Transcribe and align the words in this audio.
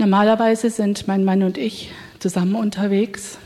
Normalerweise 0.00 0.70
sind 0.70 1.06
mein 1.08 1.24
Mann 1.24 1.42
und 1.42 1.58
ich 1.58 1.90
zusammen 2.20 2.54
unterwegs. 2.54 3.36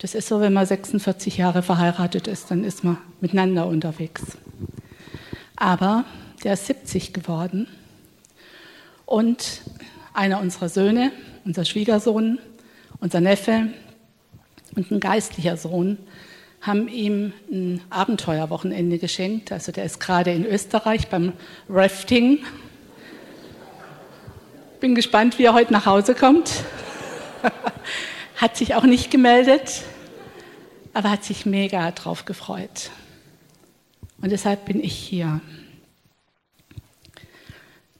Das 0.00 0.14
ist 0.14 0.28
so, 0.28 0.40
wenn 0.40 0.54
man 0.54 0.64
46 0.64 1.36
Jahre 1.36 1.62
verheiratet 1.62 2.26
ist, 2.26 2.50
dann 2.50 2.64
ist 2.64 2.84
man 2.84 2.96
miteinander 3.20 3.66
unterwegs. 3.66 4.38
Aber 5.54 6.06
der 6.42 6.54
ist 6.54 6.64
70 6.64 7.12
geworden 7.12 7.68
und 9.04 9.60
einer 10.14 10.40
unserer 10.40 10.70
Söhne, 10.70 11.12
unser 11.44 11.66
Schwiegersohn, 11.66 12.38
unser 13.00 13.20
Neffe 13.20 13.68
und 14.74 14.90
ein 14.90 15.00
geistlicher 15.00 15.58
Sohn 15.58 15.98
haben 16.62 16.88
ihm 16.88 17.34
ein 17.52 17.82
Abenteuerwochenende 17.90 18.96
geschenkt. 18.96 19.52
Also 19.52 19.70
der 19.70 19.84
ist 19.84 20.00
gerade 20.00 20.32
in 20.32 20.46
Österreich 20.46 21.08
beim 21.08 21.34
Rafting. 21.68 22.38
Bin 24.86 24.94
gespannt, 24.94 25.40
wie 25.40 25.42
er 25.46 25.52
heute 25.52 25.72
nach 25.72 25.84
Hause 25.84 26.14
kommt. 26.14 26.62
hat 28.36 28.56
sich 28.56 28.76
auch 28.76 28.84
nicht 28.84 29.10
gemeldet, 29.10 29.82
aber 30.94 31.10
hat 31.10 31.24
sich 31.24 31.44
mega 31.44 31.90
drauf 31.90 32.24
gefreut. 32.24 32.92
Und 34.22 34.30
deshalb 34.30 34.64
bin 34.66 34.80
ich 34.80 34.96
hier. 34.96 35.40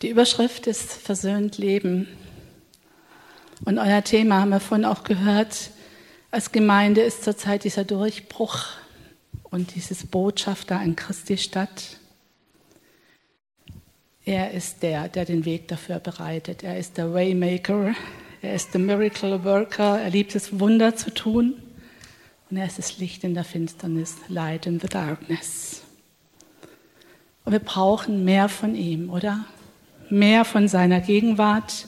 Die 0.00 0.10
Überschrift 0.10 0.68
ist 0.68 0.92
Versöhnt 0.92 1.58
Leben. 1.58 2.06
Und 3.64 3.78
euer 3.78 4.04
Thema 4.04 4.42
haben 4.42 4.50
wir 4.50 4.60
vorhin 4.60 4.84
auch 4.84 5.02
gehört. 5.02 5.70
Als 6.30 6.52
Gemeinde 6.52 7.00
ist 7.00 7.24
zurzeit 7.24 7.64
dieser 7.64 7.82
Durchbruch 7.82 8.66
und 9.42 9.74
dieses 9.74 10.06
Botschafter 10.06 10.78
an 10.78 10.94
Christi 10.94 11.36
Stadt. 11.36 11.98
Er 14.26 14.50
ist 14.50 14.82
der, 14.82 15.08
der 15.08 15.24
den 15.24 15.44
Weg 15.44 15.68
dafür 15.68 16.00
bereitet. 16.00 16.64
Er 16.64 16.76
ist 16.76 16.98
der 16.98 17.14
Waymaker. 17.14 17.94
Er 18.42 18.54
ist 18.54 18.74
der 18.74 18.80
Miracle 18.80 19.44
Worker. 19.44 20.00
Er 20.00 20.10
liebt 20.10 20.34
es, 20.34 20.58
Wunder 20.58 20.96
zu 20.96 21.14
tun. 21.14 21.54
Und 22.50 22.56
er 22.56 22.66
ist 22.66 22.76
das 22.76 22.98
Licht 22.98 23.22
in 23.22 23.34
der 23.34 23.44
Finsternis, 23.44 24.16
Light 24.26 24.66
in 24.66 24.80
the 24.80 24.88
Darkness. 24.88 25.82
Und 27.44 27.52
wir 27.52 27.60
brauchen 27.60 28.24
mehr 28.24 28.48
von 28.48 28.74
ihm, 28.74 29.10
oder? 29.10 29.44
Mehr 30.10 30.44
von 30.44 30.66
seiner 30.66 31.00
Gegenwart, 31.00 31.86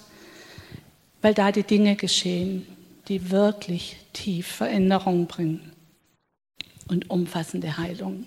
weil 1.23 1.35
da 1.35 1.51
die 1.51 1.65
Dinge 1.65 1.97
geschehen, 1.97 2.67
die 3.09 3.33
wirklich 3.33 3.97
tief 4.13 4.47
Veränderung 4.47 5.27
bringen 5.27 5.73
und 6.87 7.11
umfassende 7.11 7.79
Heilung. 7.79 8.27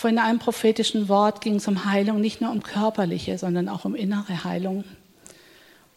Vor 0.00 0.08
einem 0.08 0.38
prophetischen 0.38 1.10
Wort 1.10 1.42
ging 1.42 1.56
es 1.56 1.68
um 1.68 1.84
Heilung, 1.84 2.22
nicht 2.22 2.40
nur 2.40 2.50
um 2.50 2.62
körperliche, 2.62 3.36
sondern 3.36 3.68
auch 3.68 3.84
um 3.84 3.94
innere 3.94 4.44
Heilung. 4.44 4.84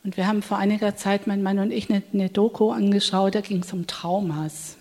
Und 0.03 0.17
wir 0.17 0.27
haben 0.27 0.41
vor 0.41 0.57
einiger 0.57 0.97
Zeit, 0.97 1.25
mein 1.25 1.41
Mann 1.41 1.57
und 1.57 1.71
ich, 1.71 1.89
eine, 1.89 2.03
eine 2.11 2.27
Doku 2.27 2.71
angeschaut, 2.71 3.33
da 3.33 3.39
ging 3.39 3.61
es 3.61 3.71
um 3.71 3.87
Traumas. 3.87 4.75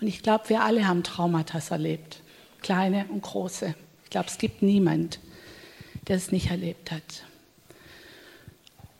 Und 0.00 0.06
ich 0.06 0.22
glaube, 0.22 0.48
wir 0.48 0.62
alle 0.62 0.88
haben 0.88 1.02
Traumata 1.02 1.60
erlebt, 1.68 2.22
kleine 2.62 3.04
und 3.10 3.20
große. 3.20 3.74
Ich 4.04 4.08
glaube, 4.10 4.28
es 4.28 4.38
gibt 4.38 4.62
niemand, 4.62 5.20
der 6.08 6.16
es 6.16 6.32
nicht 6.32 6.50
erlebt 6.50 6.90
hat. 6.92 7.02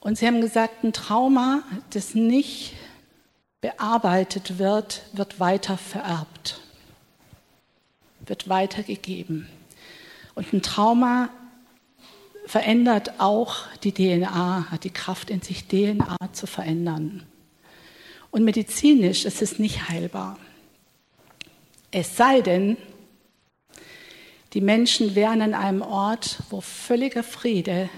Und 0.01 0.19
sie 0.19 0.27
haben 0.27 0.43
gesagt, 0.43 0.85
ein 0.85 0.93
Trauma, 0.93 1.63
das 1.89 2.15
nicht 2.15 2.75
bearbeitet 3.63 4.59
wird, 4.59 5.05
wird 5.15 5.41
weiter 5.41 5.79
vererbt, 5.79 6.40
wird 8.31 8.49
weitergegeben. 8.49 9.47
Und 10.35 10.53
ein 10.55 10.63
Trauma 10.63 11.29
verändert 12.47 13.21
auch 13.21 13.57
die 13.83 13.93
DNA, 13.93 14.71
hat 14.71 14.85
die 14.85 14.91
Kraft 14.91 15.29
in 15.29 15.43
sich, 15.43 15.67
DNA 15.67 16.17
zu 16.33 16.47
verändern. 16.47 17.25
Und 18.31 18.45
medizinisch 18.45 19.25
ist 19.25 19.43
es 19.43 19.59
nicht 19.59 19.89
heilbar. 19.89 20.39
Es 21.91 22.17
sei 22.17 22.41
denn, 22.41 22.77
die 24.53 24.61
Menschen 24.61 25.17
wären 25.17 25.43
an 25.43 25.55
einem 25.55 25.83
Ort, 25.83 26.39
wo 26.51 26.61
völliger 26.61 27.25
Friede 27.25 27.91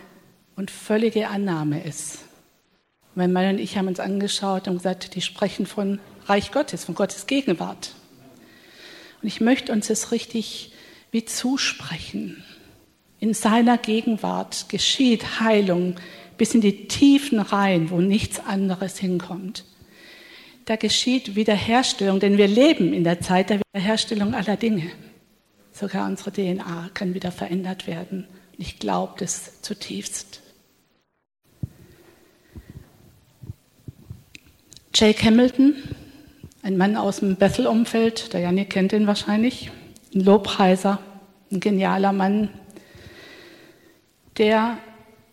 und 0.56 0.70
völlige 0.70 1.28
Annahme 1.28 1.84
ist. 1.84 2.20
Mein 3.14 3.32
Mann 3.34 3.50
und 3.50 3.58
ich 3.58 3.76
haben 3.76 3.88
uns 3.88 4.00
angeschaut 4.00 4.66
und 4.66 4.78
gesagt, 4.78 5.14
die 5.14 5.20
sprechen 5.20 5.66
von 5.66 6.00
Reich 6.24 6.52
Gottes, 6.52 6.84
von 6.84 6.94
Gottes 6.94 7.26
Gegenwart. 7.26 7.94
Und 9.22 9.28
ich 9.28 9.40
möchte 9.40 9.72
uns 9.72 9.86
das 9.86 10.12
richtig 10.12 10.72
wie 11.12 11.24
zusprechen. 11.24 12.42
In 13.20 13.34
seiner 13.34 13.78
Gegenwart 13.78 14.68
geschieht 14.68 15.40
Heilung 15.40 15.94
bis 16.36 16.54
in 16.54 16.60
die 16.60 16.88
Tiefen 16.88 17.38
rein, 17.38 17.90
wo 17.90 18.00
nichts 18.00 18.40
anderes 18.40 18.98
hinkommt. 18.98 19.64
Da 20.64 20.76
geschieht 20.76 21.36
Wiederherstellung, 21.36 22.18
denn 22.18 22.36
wir 22.36 22.48
leben 22.48 22.92
in 22.92 23.04
der 23.04 23.20
Zeit 23.20 23.50
der 23.50 23.60
Wiederherstellung 23.60 24.34
aller 24.34 24.56
Dinge. 24.56 24.90
Sogar 25.72 26.06
unsere 26.06 26.32
DNA 26.32 26.90
kann 26.94 27.14
wieder 27.14 27.30
verändert 27.30 27.86
werden. 27.86 28.26
Ich 28.58 28.78
glaube 28.78 29.14
das 29.18 29.62
zutiefst. 29.62 30.40
Jake 34.94 35.24
Hamilton, 35.24 35.74
ein 36.62 36.76
Mann 36.76 36.96
aus 36.96 37.18
dem 37.18 37.36
Bethel-Umfeld, 37.36 38.32
der 38.32 38.40
Janik 38.40 38.70
kennt 38.70 38.92
ihn 38.92 39.08
wahrscheinlich, 39.08 39.70
ein 40.14 40.20
Lobpreiser, 40.20 41.00
ein 41.50 41.58
genialer 41.58 42.12
Mann, 42.12 42.50
der 44.38 44.78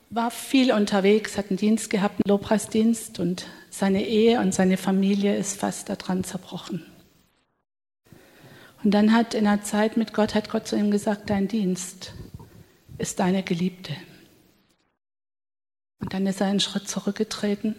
war 0.09 0.31
viel 0.31 0.73
unterwegs, 0.73 1.37
hat 1.37 1.49
einen 1.49 1.57
Dienst 1.57 1.91
gehabt, 1.91 2.15
einen 2.15 2.29
Lobpreisdienst 2.29 3.19
und 3.19 3.45
seine 3.69 4.03
Ehe 4.03 4.39
und 4.39 4.53
seine 4.55 4.77
Familie 4.77 5.37
ist 5.37 5.59
fast 5.59 5.89
daran 5.89 6.23
zerbrochen. 6.23 6.83
Und 8.83 8.91
dann 8.91 9.13
hat 9.13 9.35
in 9.35 9.43
der 9.43 9.61
Zeit 9.61 9.97
mit 9.97 10.13
Gott, 10.13 10.33
hat 10.33 10.49
Gott 10.49 10.67
zu 10.67 10.75
ihm 10.75 10.89
gesagt, 10.89 11.29
dein 11.29 11.47
Dienst 11.47 12.13
ist 12.97 13.19
deine 13.19 13.43
Geliebte. 13.43 13.93
Und 15.99 16.13
dann 16.13 16.25
ist 16.25 16.41
er 16.41 16.47
einen 16.47 16.59
Schritt 16.59 16.87
zurückgetreten 16.87 17.75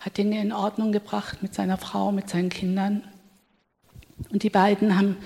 hat 0.00 0.18
Dinge 0.18 0.40
in 0.40 0.52
Ordnung 0.52 0.92
gebracht 0.92 1.42
mit 1.42 1.54
seiner 1.54 1.78
Frau, 1.78 2.12
mit 2.12 2.28
seinen 2.28 2.50
Kindern. 2.50 3.02
Und 4.30 4.42
die 4.42 4.50
beiden 4.50 4.96
haben 4.96 5.16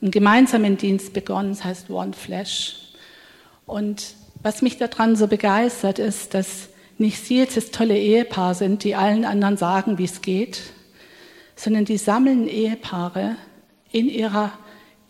einen 0.00 0.10
gemeinsamen 0.10 0.76
Dienst 0.76 1.12
begonnen, 1.12 1.50
das 1.50 1.64
heißt 1.64 1.90
One 1.90 2.12
Flesh. 2.12 2.92
Und 3.66 4.14
was 4.42 4.62
mich 4.62 4.76
daran 4.78 5.16
so 5.16 5.26
begeistert, 5.26 5.98
ist, 5.98 6.34
dass 6.34 6.68
nicht 6.98 7.24
sie 7.24 7.38
jetzt 7.38 7.56
das 7.56 7.70
tolle 7.70 7.96
Ehepaar 7.96 8.54
sind, 8.54 8.82
die 8.84 8.94
allen 8.94 9.24
anderen 9.24 9.56
sagen, 9.56 9.98
wie 9.98 10.04
es 10.04 10.20
geht, 10.20 10.62
sondern 11.54 11.84
die 11.84 11.98
sammeln 11.98 12.48
Ehepaare 12.48 13.36
in 13.90 14.08
ihrer 14.08 14.52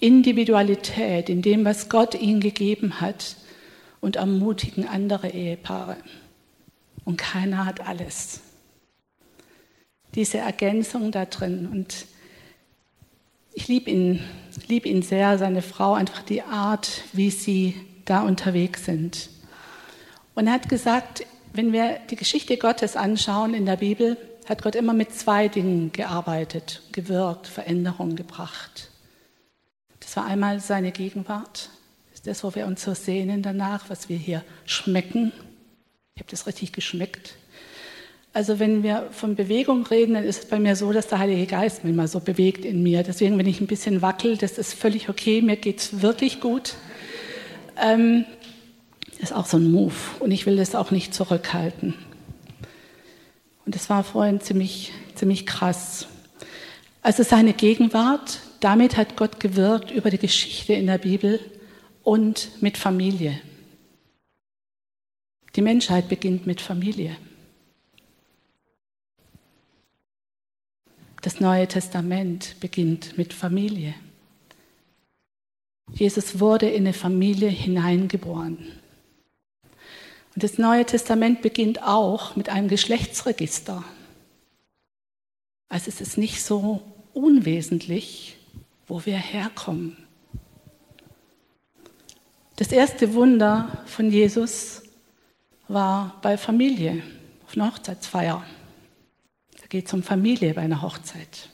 Individualität, 0.01 1.29
in 1.29 1.43
dem, 1.43 1.65
was 1.65 1.89
Gott 1.89 2.15
ihnen 2.15 2.41
gegeben 2.41 3.01
hat 3.01 3.37
und 4.01 4.17
ermutigen 4.17 4.87
andere 4.87 5.31
Ehepaare. 5.31 5.97
Und 7.05 7.17
keiner 7.17 7.65
hat 7.65 7.87
alles 7.87 8.43
diese 10.19 10.39
Ergänzung 10.39 11.13
da 11.13 11.27
drin. 11.27 11.69
Und 11.71 12.07
ich 13.53 13.69
liebe 13.69 13.89
ihn, 13.89 14.21
lieb 14.67 14.85
ihn 14.85 15.03
sehr, 15.03 15.39
seine 15.39 15.63
Frau, 15.63 15.95
einfach 15.95 16.23
die 16.23 16.43
Art, 16.43 17.03
wie 17.13 17.31
sie 17.31 17.77
da 18.05 18.23
unterwegs 18.23 18.85
sind. 18.85 19.31
Und 20.35 20.49
er 20.49 20.55
hat 20.55 20.69
gesagt, 20.69 21.25
wenn 21.53 21.73
wir 21.73 22.01
die 22.11 22.17
Geschichte 22.17 22.57
Gottes 22.57 22.97
anschauen 22.97 23.55
in 23.55 23.65
der 23.65 23.77
Bibel, 23.77 24.17
hat 24.49 24.63
Gott 24.63 24.75
immer 24.75 24.93
mit 24.93 25.15
zwei 25.15 25.47
Dingen 25.47 25.93
gearbeitet, 25.93 26.83
gewirkt, 26.91 27.47
Veränderungen 27.47 28.17
gebracht. 28.17 28.91
Das 30.01 30.17
war 30.17 30.25
einmal 30.25 30.59
seine 30.59 30.91
Gegenwart, 30.91 31.71
das 32.11 32.15
ist 32.15 32.27
das, 32.27 32.43
wo 32.43 32.57
wir 32.57 32.67
uns 32.67 32.83
so 32.83 32.93
sehnen 32.93 33.43
danach, 33.43 33.89
was 33.89 34.09
wir 34.09 34.17
hier 34.17 34.43
schmecken. 34.65 35.33
Ich 36.17 36.23
habe 36.23 36.31
das 36.31 36.49
richtig 36.49 36.73
geschmeckt. 36.73 37.37
Also 38.33 38.59
wenn 38.59 38.83
wir 38.83 39.09
von 39.11 39.35
Bewegung 39.35 39.87
reden, 39.87 40.15
dann 40.15 40.25
ist 40.25 40.45
es 40.45 40.49
bei 40.49 40.61
mir 40.61 40.77
so, 40.77 40.93
dass 40.93 41.09
der 41.09 41.19
Heilige 41.19 41.47
Geist 41.47 41.85
mich 41.85 41.95
mal 41.95 42.09
so 42.09 42.21
bewegt 42.21 42.65
in 42.65 42.83
mir. 42.83 43.03
Deswegen, 43.03 43.39
wenn 43.39 43.47
ich 43.47 43.61
ein 43.61 43.67
bisschen 43.67 44.03
wackel, 44.03 44.37
das 44.37 44.59
ist 44.59 44.75
völlig 44.75 45.09
okay, 45.09 45.43
mir 45.43 45.57
geht 45.57 45.79
es 45.79 46.03
wirklich 46.03 46.41
gut. 46.41 46.75
Ähm, 47.83 48.25
ist 49.19 49.33
auch 49.33 49.47
so 49.47 49.57
ein 49.57 49.73
Move 49.73 49.95
und 50.21 50.31
ich 50.31 50.47
will 50.47 50.57
das 50.57 50.75
auch 50.75 50.91
nicht 50.91 51.15
zurückhalten. 51.15 51.95
Und 53.65 53.75
das 53.75 53.91
war 53.91 54.05
vorhin 54.05 54.41
ziemlich, 54.41 54.93
ziemlich 55.15 55.45
krass. 55.45 56.07
Also 57.03 57.23
seine 57.23 57.53
Gegenwart, 57.53 58.41
damit 58.61 58.97
hat 58.97 59.17
Gott 59.17 59.41
gewirkt 59.41 59.91
über 59.91 60.11
die 60.11 60.19
Geschichte 60.19 60.75
in 60.75 60.87
der 60.87 60.99
Bibel 60.99 61.41
und 62.03 62.51
mit 62.61 62.79
Familie. 62.79 63.41
Die 65.57 65.63
Menschheit 65.63 66.09
beginnt 66.09 66.47
mit 66.47 66.61
Familie. 66.61 67.17
Das 71.21 71.41
Neue 71.41 71.67
Testament 71.67 72.57
beginnt 72.61 73.19
mit 73.19 73.35
Familie. 73.35 73.95
Jesus 75.93 76.39
wurde 76.39 76.69
in 76.69 76.85
eine 76.85 76.93
Familie 76.93 77.49
hineingeboren. 77.49 78.59
Und 80.35 80.43
das 80.45 80.59
Neue 80.59 80.85
Testament 80.85 81.43
beginnt 81.43 81.83
auch 81.83 82.37
mit 82.37 82.49
einem 82.49 82.69
Geschlechtsregister. 82.69 83.83
Also 85.69 85.89
es 85.89 86.01
ist 86.01 86.19
nicht 86.19 86.45
so 86.45 86.83
unwesentlich, 87.15 88.37
wo 88.87 89.05
wir 89.05 89.17
herkommen. 89.17 89.97
Das 92.57 92.71
erste 92.71 93.15
Wunder 93.15 93.83
von 93.87 94.11
Jesus 94.11 94.83
war 95.67 96.17
bei 96.23 96.39
Familie, 96.39 97.03
auf 97.47 97.57
einer 97.57 97.73
Hochzeitsfeier. 97.73 98.45
Geht 99.69 99.87
es 99.87 99.93
um 99.93 100.03
Familie 100.03 100.55
bei 100.55 100.63
einer 100.63 100.83
Hochzeit. 100.83 101.51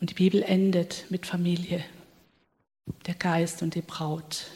Und 0.00 0.10
die 0.10 0.14
Bibel 0.14 0.42
endet 0.42 1.04
mit 1.10 1.26
Familie. 1.26 1.84
Der 3.06 3.14
Geist 3.14 3.62
und 3.62 3.74
die 3.74 3.82
Braut, 3.82 4.46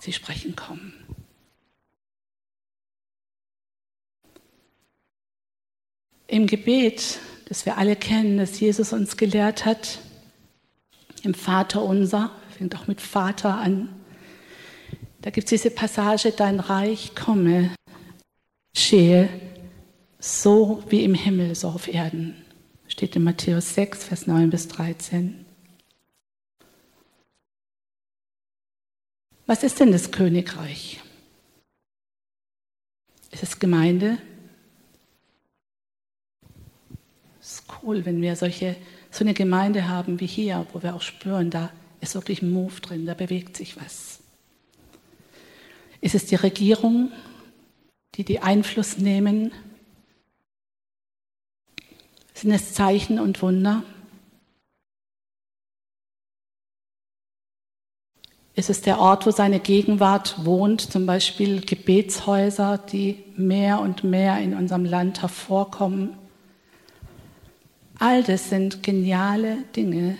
sie 0.00 0.12
sprechen 0.12 0.54
kommen. 0.54 0.92
Im 6.26 6.46
Gebet, 6.46 7.18
das 7.48 7.66
wir 7.66 7.76
alle 7.76 7.96
kennen, 7.96 8.38
das 8.38 8.60
Jesus 8.60 8.92
uns 8.92 9.16
gelehrt 9.16 9.64
hat, 9.64 9.98
im 11.22 11.34
Vater 11.34 11.82
unser, 11.82 12.30
fängt 12.56 12.76
auch 12.76 12.86
mit 12.86 13.00
Vater 13.00 13.56
an, 13.56 13.88
da 15.20 15.30
gibt 15.30 15.46
es 15.46 15.62
diese 15.62 15.74
Passage, 15.74 16.32
dein 16.32 16.60
Reich 16.60 17.14
komme, 17.14 17.74
schehe, 18.76 19.28
so 20.24 20.82
wie 20.88 21.04
im 21.04 21.12
Himmel, 21.12 21.54
so 21.54 21.68
auf 21.68 21.86
Erden. 21.86 22.34
Steht 22.88 23.14
in 23.14 23.24
Matthäus 23.24 23.74
6, 23.74 24.04
Vers 24.04 24.26
9 24.26 24.48
bis 24.48 24.68
13. 24.68 25.44
Was 29.44 29.62
ist 29.62 29.80
denn 29.80 29.92
das 29.92 30.12
Königreich? 30.12 31.02
Ist 33.32 33.42
es 33.42 33.58
Gemeinde? 33.58 34.16
Es 37.42 37.56
ist 37.56 37.64
cool, 37.82 38.06
wenn 38.06 38.22
wir 38.22 38.34
solche, 38.36 38.76
so 39.10 39.24
eine 39.24 39.34
Gemeinde 39.34 39.88
haben 39.88 40.20
wie 40.20 40.26
hier, 40.26 40.66
wo 40.72 40.82
wir 40.82 40.94
auch 40.94 41.02
spüren, 41.02 41.50
da 41.50 41.70
ist 42.00 42.14
wirklich 42.14 42.40
ein 42.40 42.50
Move 42.50 42.80
drin, 42.80 43.04
da 43.04 43.12
bewegt 43.12 43.58
sich 43.58 43.76
was. 43.76 44.20
Ist 46.00 46.14
es 46.14 46.24
die 46.24 46.36
Regierung, 46.36 47.12
die 48.14 48.24
die 48.24 48.40
Einfluss 48.40 48.96
nehmen? 48.96 49.52
Sind 52.34 52.50
es 52.50 52.74
Zeichen 52.74 53.20
und 53.20 53.40
Wunder? 53.42 53.84
Ist 58.56 58.70
es 58.70 58.82
der 58.82 59.00
Ort, 59.00 59.26
wo 59.26 59.32
seine 59.32 59.58
Gegenwart 59.58 60.44
wohnt, 60.44 60.80
zum 60.80 61.06
Beispiel 61.06 61.60
Gebetshäuser, 61.60 62.78
die 62.78 63.24
mehr 63.36 63.80
und 63.80 64.04
mehr 64.04 64.38
in 64.38 64.54
unserem 64.54 64.84
Land 64.84 65.22
hervorkommen? 65.22 66.16
All 67.98 68.22
das 68.22 68.50
sind 68.50 68.82
geniale 68.82 69.58
Dinge, 69.74 70.18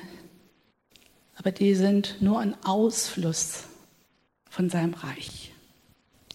aber 1.36 1.52
die 1.52 1.74
sind 1.74 2.16
nur 2.20 2.40
ein 2.40 2.56
Ausfluss 2.64 3.64
von 4.48 4.70
seinem 4.70 4.94
Reich. 4.94 5.52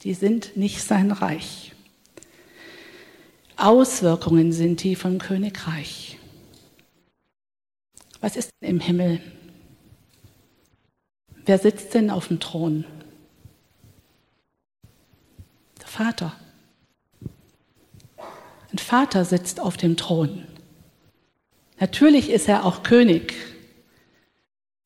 Die 0.04 0.14
sind 0.14 0.56
nicht 0.56 0.82
sein 0.82 1.12
Reich. 1.12 1.74
Auswirkungen 3.60 4.52
sind 4.52 4.84
die 4.84 4.96
vom 4.96 5.18
Königreich. 5.18 6.18
Was 8.22 8.36
ist 8.36 8.50
denn 8.62 8.70
im 8.70 8.80
Himmel? 8.80 9.22
Wer 11.46 11.58
sitzt 11.58 11.94
denn 11.94 12.10
auf 12.10 12.28
dem 12.28 12.40
Thron? 12.40 12.86
Der 15.80 15.88
Vater. 15.88 16.36
Ein 18.72 18.78
Vater 18.78 19.26
sitzt 19.26 19.60
auf 19.60 19.78
dem 19.78 19.98
Thron. 19.98 20.46
Natürlich 21.80 22.30
ist 22.30 22.48
er 22.48 22.66
auch 22.66 22.84
König, 22.84 23.34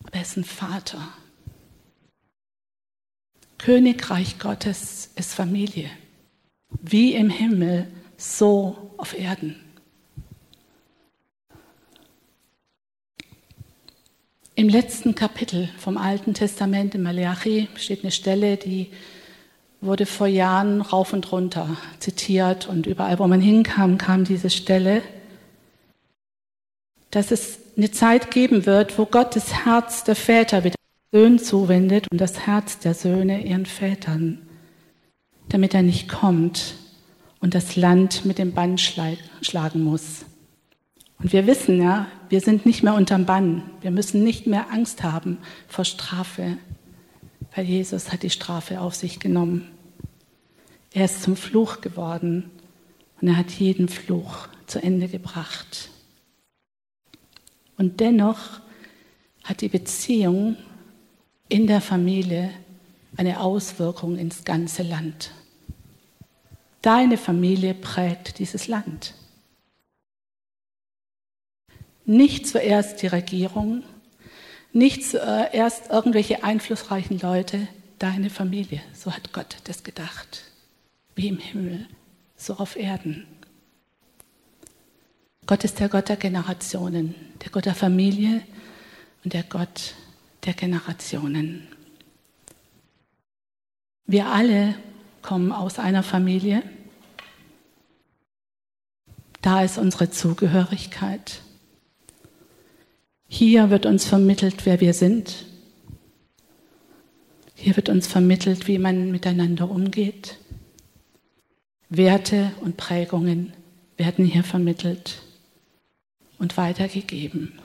aber 0.03 0.13
er 0.13 0.21
ist 0.21 0.37
ein 0.37 0.45
Vater. 0.45 1.07
Königreich 3.57 4.39
Gottes 4.39 5.11
ist 5.15 5.33
Familie. 5.33 5.89
Wie 6.81 7.13
im 7.13 7.29
Himmel, 7.29 7.87
so 8.23 8.91
auf 8.97 9.17
Erden. 9.17 9.55
Im 14.55 14.69
letzten 14.69 15.15
Kapitel 15.15 15.69
vom 15.77 15.97
Alten 15.97 16.33
Testament 16.33 16.95
in 16.95 17.03
Malachi 17.03 17.67
steht 17.75 18.03
eine 18.03 18.11
Stelle, 18.11 18.55
die 18.55 18.91
wurde 19.81 20.05
vor 20.05 20.27
Jahren 20.27 20.79
rauf 20.79 21.11
und 21.11 21.31
runter 21.31 21.75
zitiert 21.99 22.69
und 22.69 22.85
überall, 22.85 23.19
wo 23.19 23.27
man 23.27 23.41
hinkam, 23.41 23.97
kam 23.97 24.23
diese 24.23 24.49
Stelle, 24.49 25.01
dass 27.11 27.31
es 27.31 27.59
eine 27.75 27.91
Zeit 27.91 28.31
geben 28.31 28.65
wird, 28.65 28.97
wo 28.97 29.05
Gott 29.05 29.35
das 29.35 29.65
Herz 29.65 30.03
der 30.03 30.15
Väter 30.15 30.63
wieder 30.63 30.75
Söhnen 31.11 31.39
zuwendet 31.39 32.07
und 32.09 32.21
das 32.21 32.45
Herz 32.45 32.79
der 32.79 32.93
Söhne 32.93 33.43
ihren 33.45 33.65
Vätern, 33.65 34.47
damit 35.49 35.73
er 35.73 35.81
nicht 35.81 36.07
kommt 36.07 36.75
und 37.43 37.53
das 37.55 37.75
Land 37.75 38.23
mit 38.23 38.37
dem 38.37 38.53
Bann 38.53 38.77
schlagen 38.77 39.83
muss. 39.83 40.23
Und 41.19 41.33
wir 41.33 41.45
wissen 41.45 41.81
ja, 41.81 42.07
wir 42.29 42.39
sind 42.39 42.65
nicht 42.65 42.83
mehr 42.83 42.93
unterm 42.93 43.25
Bann. 43.25 43.69
Wir 43.81 43.91
müssen 43.91 44.23
nicht 44.23 44.47
mehr 44.47 44.71
Angst 44.71 45.03
haben 45.03 45.39
vor 45.67 45.83
Strafe, 45.83 46.57
weil 47.53 47.65
Jesus 47.65 48.13
hat 48.13 48.23
die 48.23 48.29
Strafe 48.29 48.79
auf 48.79 48.95
sich 48.95 49.19
genommen. 49.19 49.67
Er 50.93 51.03
ist 51.03 51.21
zum 51.21 51.35
Fluch 51.35 51.81
geworden 51.81 52.49
und 53.19 53.27
er 53.27 53.35
hat 53.35 53.51
jeden 53.51 53.89
Fluch 53.89 54.47
zu 54.65 54.81
Ende 54.81 55.09
gebracht. 55.09 55.89
Und 57.77 57.99
dennoch 57.99 58.61
hat 59.43 59.59
die 59.59 59.67
Beziehung 59.67 60.55
in 61.49 61.67
der 61.67 61.81
Familie 61.81 62.51
eine 63.17 63.41
Auswirkung 63.41 64.17
ins 64.17 64.45
ganze 64.45 64.83
Land. 64.83 65.31
Deine 66.83 67.17
Familie 67.17 67.73
prägt 67.73 68.39
dieses 68.39 68.67
Land. 68.67 69.13
Nicht 72.03 72.45
zuerst 72.45 73.01
die 73.01 73.07
Regierung, 73.07 73.83
nicht 74.73 75.05
zuerst 75.05 75.89
irgendwelche 75.89 76.43
einflussreichen 76.43 77.19
Leute, 77.19 77.69
deine 77.99 78.29
Familie. 78.29 78.81
So 78.93 79.13
hat 79.13 79.31
Gott 79.31 79.55
das 79.63 79.85
gedacht. 79.85 80.43
Wie 81.15 81.29
im 81.29 81.37
Himmel, 81.37 81.87
so 82.35 82.55
auf 82.55 82.75
Erden. 82.75 83.27
Gott 85.45 85.63
ist 85.63 85.79
der 85.79 85.87
Gott 85.87 86.09
der 86.09 86.17
Generationen, 86.17 87.15
der 87.41 87.49
Gott 87.49 87.65
der 87.65 87.75
Familie 87.75 88.41
und 89.23 89.31
der 89.31 89.43
Gott 89.43 89.95
der 90.43 90.53
Generationen. 90.53 91.65
Wir 94.05 94.27
alle 94.27 94.75
kommen 95.23 95.51
aus 95.51 95.79
einer 95.79 96.03
Familie. 96.03 96.61
Da 99.41 99.63
ist 99.63 99.77
unsere 99.77 100.11
Zugehörigkeit. 100.11 101.41
Hier 103.27 103.69
wird 103.71 103.85
uns 103.85 104.05
vermittelt, 104.05 104.65
wer 104.65 104.79
wir 104.79 104.93
sind. 104.93 105.45
Hier 107.55 107.75
wird 107.75 107.89
uns 107.89 108.07
vermittelt, 108.07 108.67
wie 108.67 108.77
man 108.77 109.11
miteinander 109.11 109.69
umgeht. 109.69 110.37
Werte 111.89 112.51
und 112.61 112.77
Prägungen 112.77 113.53
werden 113.97 114.25
hier 114.25 114.43
vermittelt 114.43 115.21
und 116.39 116.57
weitergegeben. 116.57 117.59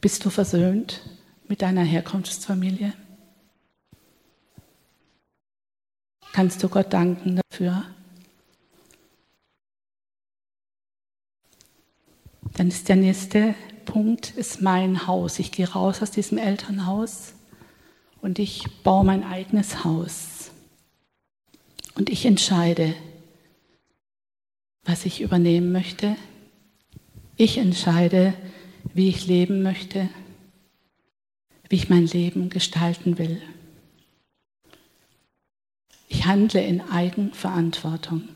Bist 0.00 0.24
du 0.24 0.30
versöhnt 0.30 1.00
mit 1.48 1.62
deiner 1.62 1.84
Herkunftsfamilie? 1.84 2.92
Kannst 6.34 6.64
du 6.64 6.68
Gott 6.68 6.92
danken 6.92 7.40
dafür? 7.48 7.84
Dann 12.56 12.66
ist 12.66 12.88
der 12.88 12.96
nächste 12.96 13.54
Punkt, 13.84 14.32
ist 14.32 14.60
mein 14.60 15.06
Haus. 15.06 15.38
Ich 15.38 15.52
gehe 15.52 15.70
raus 15.70 16.02
aus 16.02 16.10
diesem 16.10 16.38
Elternhaus 16.38 17.34
und 18.20 18.40
ich 18.40 18.64
baue 18.82 19.04
mein 19.04 19.22
eigenes 19.22 19.84
Haus. 19.84 20.50
Und 21.94 22.10
ich 22.10 22.26
entscheide, 22.26 22.96
was 24.82 25.06
ich 25.06 25.20
übernehmen 25.20 25.70
möchte. 25.70 26.16
Ich 27.36 27.58
entscheide, 27.58 28.34
wie 28.92 29.08
ich 29.08 29.28
leben 29.28 29.62
möchte, 29.62 30.08
wie 31.68 31.76
ich 31.76 31.88
mein 31.88 32.06
Leben 32.06 32.50
gestalten 32.50 33.18
will. 33.18 33.40
Handle 36.24 36.62
in 36.64 36.80
Eigenverantwortung. 36.80 38.28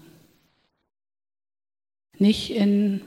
Nicht 2.18 2.50
in, 2.50 3.00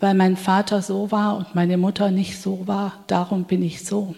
weil 0.00 0.14
mein 0.14 0.36
Vater 0.36 0.82
so 0.82 1.10
war 1.10 1.36
und 1.36 1.54
meine 1.54 1.76
Mutter 1.76 2.10
nicht 2.10 2.40
so 2.40 2.66
war, 2.66 3.04
darum 3.08 3.44
bin 3.44 3.62
ich 3.62 3.84
so. 3.84 4.14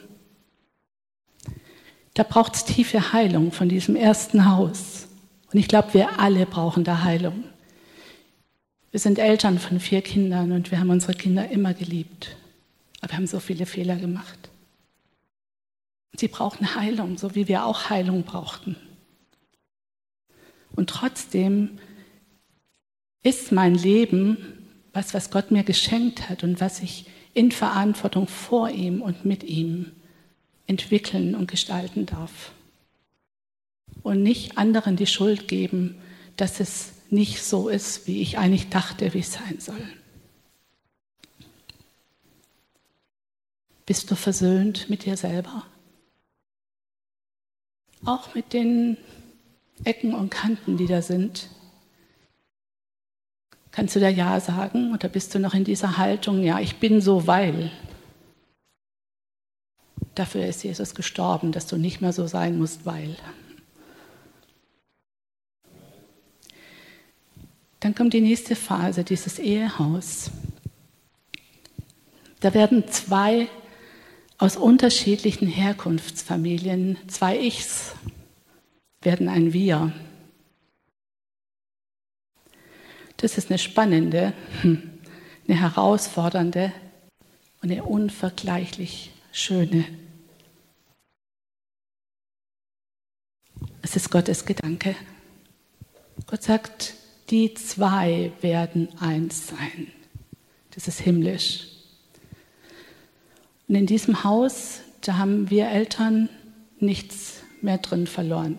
da 2.14 2.22
braucht 2.22 2.54
es 2.54 2.64
tiefe 2.64 3.12
Heilung 3.12 3.52
von 3.52 3.68
diesem 3.68 3.96
ersten 3.96 4.50
Haus. 4.50 5.08
Und 5.52 5.58
ich 5.58 5.68
glaube, 5.68 5.94
wir 5.94 6.20
alle 6.20 6.46
brauchen 6.46 6.84
da 6.84 7.02
Heilung. 7.02 7.44
Wir 8.90 9.00
sind 9.00 9.18
Eltern 9.18 9.58
von 9.58 9.80
vier 9.80 10.02
Kindern 10.02 10.52
und 10.52 10.70
wir 10.70 10.80
haben 10.80 10.90
unsere 10.90 11.14
Kinder 11.14 11.48
immer 11.50 11.74
geliebt. 11.74 12.36
Aber 13.00 13.12
wir 13.12 13.16
haben 13.16 13.26
so 13.26 13.40
viele 13.40 13.66
Fehler 13.66 13.96
gemacht. 13.96 14.50
Sie 16.16 16.28
brauchen 16.28 16.74
Heilung, 16.74 17.16
so 17.16 17.34
wie 17.34 17.48
wir 17.48 17.64
auch 17.64 17.88
Heilung 17.88 18.24
brauchten. 18.24 18.76
Und 20.80 20.88
trotzdem 20.88 21.78
ist 23.22 23.52
mein 23.52 23.74
Leben 23.74 24.38
was, 24.94 25.12
was 25.12 25.30
Gott 25.30 25.50
mir 25.50 25.62
geschenkt 25.62 26.30
hat 26.30 26.42
und 26.42 26.58
was 26.58 26.80
ich 26.80 27.04
in 27.34 27.52
Verantwortung 27.52 28.26
vor 28.26 28.70
ihm 28.70 29.02
und 29.02 29.26
mit 29.26 29.44
ihm 29.44 29.92
entwickeln 30.66 31.34
und 31.34 31.50
gestalten 31.50 32.06
darf. 32.06 32.52
Und 34.02 34.22
nicht 34.22 34.56
anderen 34.56 34.96
die 34.96 35.06
Schuld 35.06 35.48
geben, 35.48 35.96
dass 36.38 36.60
es 36.60 36.92
nicht 37.10 37.42
so 37.42 37.68
ist, 37.68 38.06
wie 38.06 38.22
ich 38.22 38.38
eigentlich 38.38 38.70
dachte, 38.70 39.12
wie 39.12 39.18
es 39.18 39.34
sein 39.34 39.60
soll. 39.60 39.86
Bist 43.84 44.10
du 44.10 44.14
versöhnt 44.14 44.88
mit 44.88 45.04
dir 45.04 45.18
selber? 45.18 45.66
Auch 48.02 48.34
mit 48.34 48.54
den 48.54 48.96
Ecken 49.84 50.14
und 50.14 50.30
Kanten, 50.30 50.76
die 50.76 50.86
da 50.86 51.02
sind. 51.02 51.48
Kannst 53.72 53.94
du 53.94 54.00
da 54.00 54.08
Ja 54.08 54.40
sagen 54.40 54.92
oder 54.92 55.08
bist 55.08 55.34
du 55.34 55.38
noch 55.38 55.54
in 55.54 55.64
dieser 55.64 55.96
Haltung, 55.96 56.42
ja, 56.42 56.58
ich 56.58 56.76
bin 56.76 57.00
so, 57.00 57.26
weil? 57.26 57.70
Dafür 60.14 60.46
ist 60.46 60.64
Jesus 60.64 60.94
gestorben, 60.94 61.52
dass 61.52 61.66
du 61.66 61.76
nicht 61.76 62.00
mehr 62.00 62.12
so 62.12 62.26
sein 62.26 62.58
musst, 62.58 62.84
weil. 62.84 63.16
Dann 67.78 67.94
kommt 67.94 68.12
die 68.12 68.20
nächste 68.20 68.56
Phase, 68.56 69.04
dieses 69.04 69.38
Ehehaus. 69.38 70.30
Da 72.40 72.52
werden 72.54 72.88
zwei 72.88 73.48
aus 74.36 74.56
unterschiedlichen 74.56 75.46
Herkunftsfamilien, 75.46 76.98
zwei 77.08 77.38
Ichs, 77.38 77.94
werden 79.02 79.28
ein 79.28 79.52
Wir. 79.52 79.92
Das 83.16 83.38
ist 83.38 83.50
eine 83.50 83.58
spannende, 83.58 84.32
hm, 84.62 84.90
eine 85.46 85.60
herausfordernde 85.60 86.72
und 87.62 87.70
eine 87.70 87.84
unvergleichlich 87.84 89.10
schöne. 89.32 89.84
Es 93.82 93.96
ist 93.96 94.10
Gottes 94.10 94.44
Gedanke. 94.44 94.94
Gott 96.26 96.42
sagt, 96.42 96.94
die 97.30 97.54
zwei 97.54 98.32
werden 98.40 98.88
eins 98.98 99.48
sein. 99.48 99.90
Das 100.72 100.88
ist 100.88 101.00
himmlisch. 101.00 101.68
Und 103.68 103.74
in 103.76 103.86
diesem 103.86 104.24
Haus, 104.24 104.80
da 105.00 105.16
haben 105.16 105.48
wir 105.48 105.68
Eltern 105.68 106.28
nichts 106.78 107.42
mehr 107.62 107.78
drin 107.78 108.06
verloren. 108.06 108.58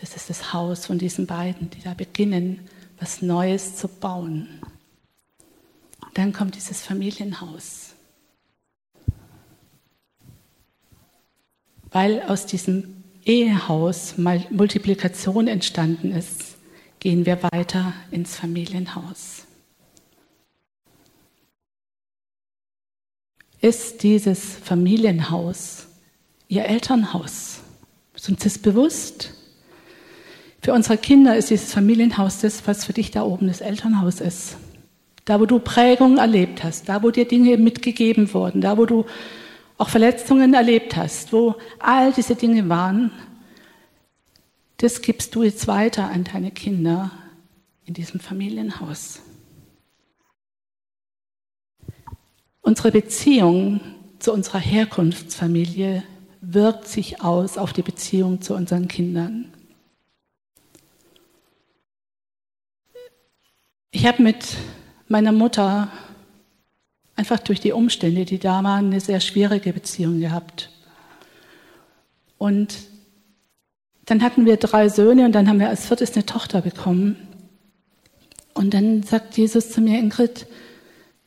Das 0.00 0.16
ist 0.16 0.30
das 0.30 0.52
Haus 0.52 0.86
von 0.86 0.98
diesen 0.98 1.26
beiden, 1.26 1.68
die 1.70 1.82
da 1.82 1.94
beginnen, 1.94 2.66
was 2.98 3.20
Neues 3.22 3.76
zu 3.76 3.86
bauen. 3.86 4.48
Dann 6.14 6.32
kommt 6.32 6.56
dieses 6.56 6.80
Familienhaus. 6.80 7.90
Weil 11.90 12.22
aus 12.22 12.46
diesem 12.46 13.02
Ehehaus 13.24 14.14
Multiplikation 14.16 15.48
entstanden 15.48 16.12
ist, 16.12 16.56
gehen 16.98 17.26
wir 17.26 17.42
weiter 17.42 17.92
ins 18.10 18.36
Familienhaus. 18.36 19.44
Ist 23.60 24.02
dieses 24.02 24.54
Familienhaus 24.56 25.86
Ihr 26.48 26.64
Elternhaus? 26.64 27.60
Ist 28.14 28.28
uns 28.28 28.42
das 28.42 28.58
bewusst? 28.58 29.34
Für 30.62 30.74
unsere 30.74 30.98
Kinder 30.98 31.36
ist 31.36 31.50
dieses 31.50 31.72
Familienhaus 31.72 32.40
das, 32.40 32.66
was 32.66 32.84
für 32.84 32.92
dich 32.92 33.10
da 33.10 33.22
oben 33.22 33.46
das 33.46 33.62
Elternhaus 33.62 34.20
ist. 34.20 34.56
Da, 35.24 35.40
wo 35.40 35.46
du 35.46 35.58
Prägungen 35.58 36.18
erlebt 36.18 36.64
hast, 36.64 36.88
da, 36.88 37.02
wo 37.02 37.10
dir 37.10 37.26
Dinge 37.26 37.56
mitgegeben 37.56 38.32
wurden, 38.34 38.60
da, 38.60 38.76
wo 38.76 38.84
du 38.84 39.06
auch 39.78 39.88
Verletzungen 39.88 40.52
erlebt 40.52 40.96
hast, 40.96 41.32
wo 41.32 41.54
all 41.78 42.12
diese 42.12 42.34
Dinge 42.34 42.68
waren, 42.68 43.10
das 44.76 45.02
gibst 45.02 45.34
du 45.34 45.42
jetzt 45.42 45.66
weiter 45.66 46.10
an 46.10 46.24
deine 46.24 46.50
Kinder 46.50 47.10
in 47.86 47.94
diesem 47.94 48.20
Familienhaus. 48.20 49.20
Unsere 52.60 52.90
Beziehung 52.90 53.80
zu 54.18 54.32
unserer 54.32 54.58
Herkunftsfamilie 54.58 56.02
wirkt 56.40 56.86
sich 56.88 57.22
aus 57.22 57.58
auf 57.58 57.72
die 57.72 57.82
Beziehung 57.82 58.42
zu 58.42 58.54
unseren 58.54 58.88
Kindern. 58.88 59.49
Ich 63.92 64.06
habe 64.06 64.22
mit 64.22 64.56
meiner 65.08 65.32
Mutter 65.32 65.90
einfach 67.16 67.40
durch 67.40 67.60
die 67.60 67.72
Umstände, 67.72 68.24
die 68.24 68.38
da 68.38 68.62
waren, 68.62 68.86
eine 68.86 69.00
sehr 69.00 69.20
schwierige 69.20 69.72
Beziehung 69.72 70.20
gehabt. 70.20 70.70
Und 72.38 72.76
dann 74.06 74.22
hatten 74.22 74.46
wir 74.46 74.56
drei 74.56 74.88
Söhne 74.88 75.24
und 75.24 75.32
dann 75.32 75.48
haben 75.48 75.58
wir 75.58 75.68
als 75.68 75.86
viertes 75.86 76.14
eine 76.14 76.24
Tochter 76.24 76.62
bekommen. 76.62 77.16
Und 78.54 78.74
dann 78.74 79.02
sagt 79.02 79.36
Jesus 79.36 79.70
zu 79.70 79.80
mir, 79.80 79.98
Ingrid, 79.98 80.46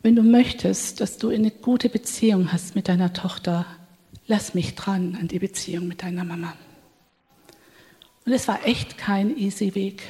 wenn 0.01 0.15
du 0.15 0.23
möchtest, 0.23 1.01
dass 1.01 1.17
du 1.17 1.29
eine 1.29 1.51
gute 1.51 1.89
Beziehung 1.89 2.51
hast 2.51 2.75
mit 2.75 2.87
deiner 2.87 3.13
Tochter, 3.13 3.65
lass 4.27 4.53
mich 4.53 4.75
dran 4.75 5.17
an 5.19 5.27
die 5.27 5.39
Beziehung 5.39 5.87
mit 5.87 6.01
deiner 6.01 6.23
Mama. 6.23 6.53
Und 8.25 8.31
es 8.31 8.47
war 8.47 8.65
echt 8.65 8.97
kein 8.97 9.37
easy 9.37 9.75
Weg. 9.75 10.03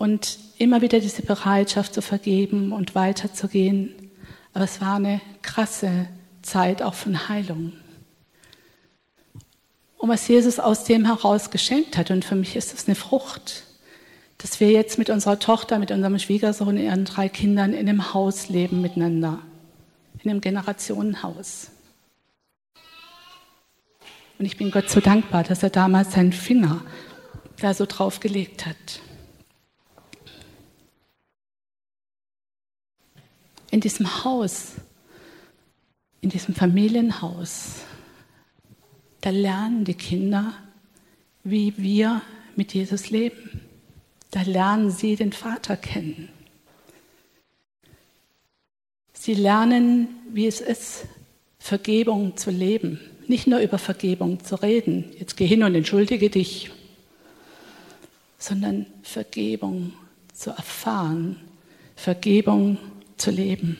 Und 0.00 0.38
immer 0.56 0.80
wieder 0.80 0.98
diese 0.98 1.20
Bereitschaft 1.20 1.92
zu 1.92 2.00
vergeben 2.00 2.72
und 2.72 2.94
weiterzugehen. 2.94 3.94
Aber 4.54 4.64
es 4.64 4.80
war 4.80 4.94
eine 4.94 5.20
krasse 5.42 6.08
Zeit 6.40 6.80
auch 6.80 6.94
von 6.94 7.28
Heilung. 7.28 7.74
Und 9.98 10.08
was 10.08 10.26
Jesus 10.26 10.58
aus 10.58 10.84
dem 10.84 11.04
heraus 11.04 11.50
geschenkt 11.50 11.98
hat, 11.98 12.10
und 12.10 12.24
für 12.24 12.34
mich 12.34 12.56
ist 12.56 12.72
das 12.72 12.86
eine 12.86 12.94
Frucht, 12.94 13.64
dass 14.38 14.58
wir 14.58 14.70
jetzt 14.70 14.96
mit 14.96 15.10
unserer 15.10 15.38
Tochter, 15.38 15.78
mit 15.78 15.90
unserem 15.90 16.18
Schwiegersohn 16.18 16.78
ihren 16.78 17.04
drei 17.04 17.28
Kindern 17.28 17.74
in 17.74 17.86
einem 17.86 18.14
Haus 18.14 18.48
leben 18.48 18.80
miteinander, 18.80 19.40
in 20.24 20.30
einem 20.30 20.40
Generationenhaus. 20.40 21.72
Und 24.38 24.46
ich 24.46 24.56
bin 24.56 24.70
Gott 24.70 24.88
so 24.88 25.00
dankbar, 25.00 25.44
dass 25.44 25.62
er 25.62 25.68
damals 25.68 26.12
seinen 26.12 26.32
Finger 26.32 26.80
da 27.60 27.74
so 27.74 27.84
drauf 27.84 28.20
gelegt 28.20 28.64
hat. 28.64 29.02
In 33.70 33.80
diesem 33.80 34.24
Haus, 34.24 34.72
in 36.20 36.30
diesem 36.30 36.54
Familienhaus, 36.54 37.82
da 39.20 39.30
lernen 39.30 39.84
die 39.84 39.94
Kinder, 39.94 40.54
wie 41.44 41.74
wir 41.76 42.22
mit 42.56 42.74
Jesus 42.74 43.10
leben. 43.10 43.60
Da 44.30 44.42
lernen 44.42 44.90
sie 44.90 45.16
den 45.16 45.32
Vater 45.32 45.76
kennen. 45.76 46.28
Sie 49.12 49.34
lernen, 49.34 50.08
wie 50.32 50.46
es 50.46 50.60
ist, 50.60 51.04
Vergebung 51.58 52.36
zu 52.36 52.50
leben. 52.50 53.00
Nicht 53.26 53.46
nur 53.46 53.60
über 53.60 53.78
Vergebung 53.78 54.42
zu 54.42 54.56
reden, 54.56 55.04
jetzt 55.18 55.36
geh 55.36 55.46
hin 55.46 55.62
und 55.62 55.74
entschuldige 55.74 56.30
dich, 56.30 56.70
sondern 58.38 58.86
Vergebung 59.02 59.92
zu 60.32 60.50
erfahren, 60.50 61.36
Vergebung 61.96 62.78
zu 63.20 63.30
leben. 63.30 63.78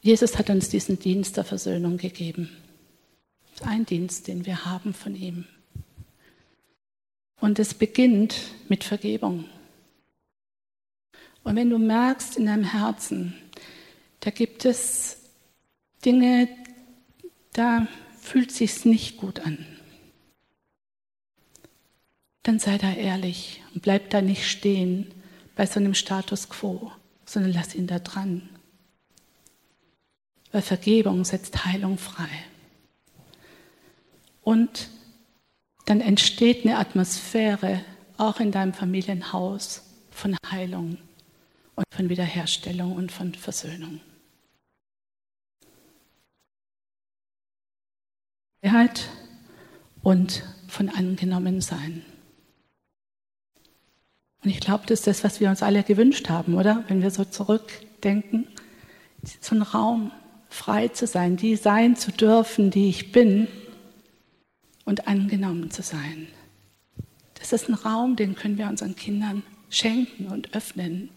Jesus 0.00 0.36
hat 0.38 0.50
uns 0.50 0.68
diesen 0.68 0.98
Dienst 0.98 1.36
der 1.36 1.44
Versöhnung 1.44 1.96
gegeben. 1.96 2.50
Ein 3.60 3.86
Dienst, 3.86 4.26
den 4.26 4.46
wir 4.46 4.64
haben 4.64 4.94
von 4.94 5.14
ihm. 5.14 5.46
Und 7.40 7.58
es 7.58 7.74
beginnt 7.74 8.34
mit 8.68 8.82
Vergebung. 8.82 9.44
Und 11.44 11.56
wenn 11.56 11.70
du 11.70 11.78
merkst 11.78 12.36
in 12.36 12.46
deinem 12.46 12.64
Herzen, 12.64 13.34
da 14.20 14.30
gibt 14.30 14.64
es 14.64 15.18
Dinge, 16.04 16.48
da 17.52 17.86
fühlt 18.20 18.50
sich's 18.50 18.84
nicht 18.84 19.18
gut 19.18 19.40
an 19.40 19.71
dann 22.42 22.58
sei 22.58 22.78
da 22.78 22.92
ehrlich 22.92 23.62
und 23.74 23.82
bleib 23.82 24.10
da 24.10 24.20
nicht 24.20 24.48
stehen 24.48 25.12
bei 25.54 25.66
so 25.66 25.78
einem 25.78 25.94
Status 25.94 26.48
quo, 26.48 26.92
sondern 27.24 27.52
lass 27.52 27.74
ihn 27.74 27.86
da 27.86 27.98
dran. 27.98 28.48
Weil 30.50 30.62
Vergebung 30.62 31.24
setzt 31.24 31.64
Heilung 31.64 31.98
frei. 31.98 32.28
Und 34.42 34.88
dann 35.86 36.00
entsteht 36.00 36.64
eine 36.64 36.78
Atmosphäre, 36.78 37.84
auch 38.16 38.40
in 38.40 38.52
deinem 38.52 38.74
Familienhaus, 38.74 39.82
von 40.10 40.36
Heilung 40.50 40.98
und 41.74 41.86
von 41.90 42.08
Wiederherstellung 42.08 42.94
und 42.94 43.10
von 43.10 43.34
Versöhnung. 43.34 44.00
Freiheit 48.62 49.08
und 50.02 50.44
von 50.66 50.88
angenommen 50.88 51.60
sein. 51.60 52.04
Und 54.44 54.50
ich 54.50 54.60
glaube, 54.60 54.84
das 54.86 55.00
ist 55.00 55.06
das, 55.06 55.24
was 55.24 55.40
wir 55.40 55.48
uns 55.48 55.62
alle 55.62 55.82
gewünscht 55.82 56.28
haben, 56.28 56.54
oder? 56.54 56.84
Wenn 56.88 57.00
wir 57.00 57.10
so 57.10 57.24
zurückdenken, 57.24 58.48
so 59.40 59.54
ein 59.54 59.62
Raum, 59.62 60.10
frei 60.48 60.88
zu 60.88 61.06
sein, 61.06 61.36
die 61.36 61.56
sein 61.56 61.96
zu 61.96 62.10
dürfen, 62.10 62.70
die 62.70 62.88
ich 62.88 63.12
bin 63.12 63.46
und 64.84 65.06
angenommen 65.06 65.70
zu 65.70 65.82
sein. 65.82 66.26
Das 67.38 67.52
ist 67.52 67.68
ein 67.68 67.74
Raum, 67.74 68.16
den 68.16 68.34
können 68.34 68.58
wir 68.58 68.66
unseren 68.66 68.96
Kindern 68.96 69.42
schenken 69.70 70.26
und 70.26 70.54
öffnen. 70.54 71.10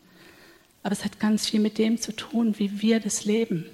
Aber 0.84 0.94
es 0.94 1.04
hat 1.04 1.20
ganz 1.20 1.48
viel 1.48 1.60
mit 1.60 1.80
dem 1.80 2.00
zu 2.00 2.16
tun, 2.16 2.60
wie 2.60 2.82
wir 2.82 3.00
das 3.00 3.26
leben, 3.26 3.66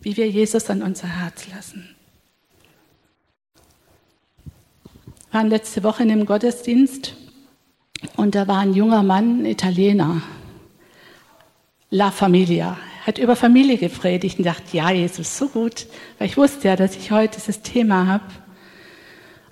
wie 0.00 0.16
wir 0.16 0.28
Jesus 0.28 0.68
an 0.70 0.82
unser 0.82 1.06
Herz 1.06 1.48
lassen. 1.48 1.94
Wir 5.30 5.38
waren 5.38 5.48
letzte 5.48 5.84
Woche 5.84 6.02
in 6.02 6.10
einem 6.10 6.26
Gottesdienst 6.26 7.16
und 8.16 8.34
da 8.34 8.48
war 8.48 8.58
ein 8.58 8.74
junger 8.74 9.02
Mann, 9.02 9.42
ein 9.42 9.46
Italiener, 9.46 10.22
La 11.90 12.10
Familia, 12.10 12.76
hat 13.06 13.18
über 13.18 13.34
Familie 13.36 13.78
gepredigt 13.78 14.38
und 14.38 14.44
dachte, 14.44 14.76
ja, 14.76 14.90
Jesus, 14.90 15.36
so 15.36 15.48
gut, 15.48 15.86
weil 16.18 16.28
ich 16.28 16.36
wusste 16.36 16.68
ja, 16.68 16.76
dass 16.76 16.96
ich 16.96 17.10
heute 17.10 17.38
dieses 17.38 17.62
Thema 17.62 18.06
habe. 18.06 18.24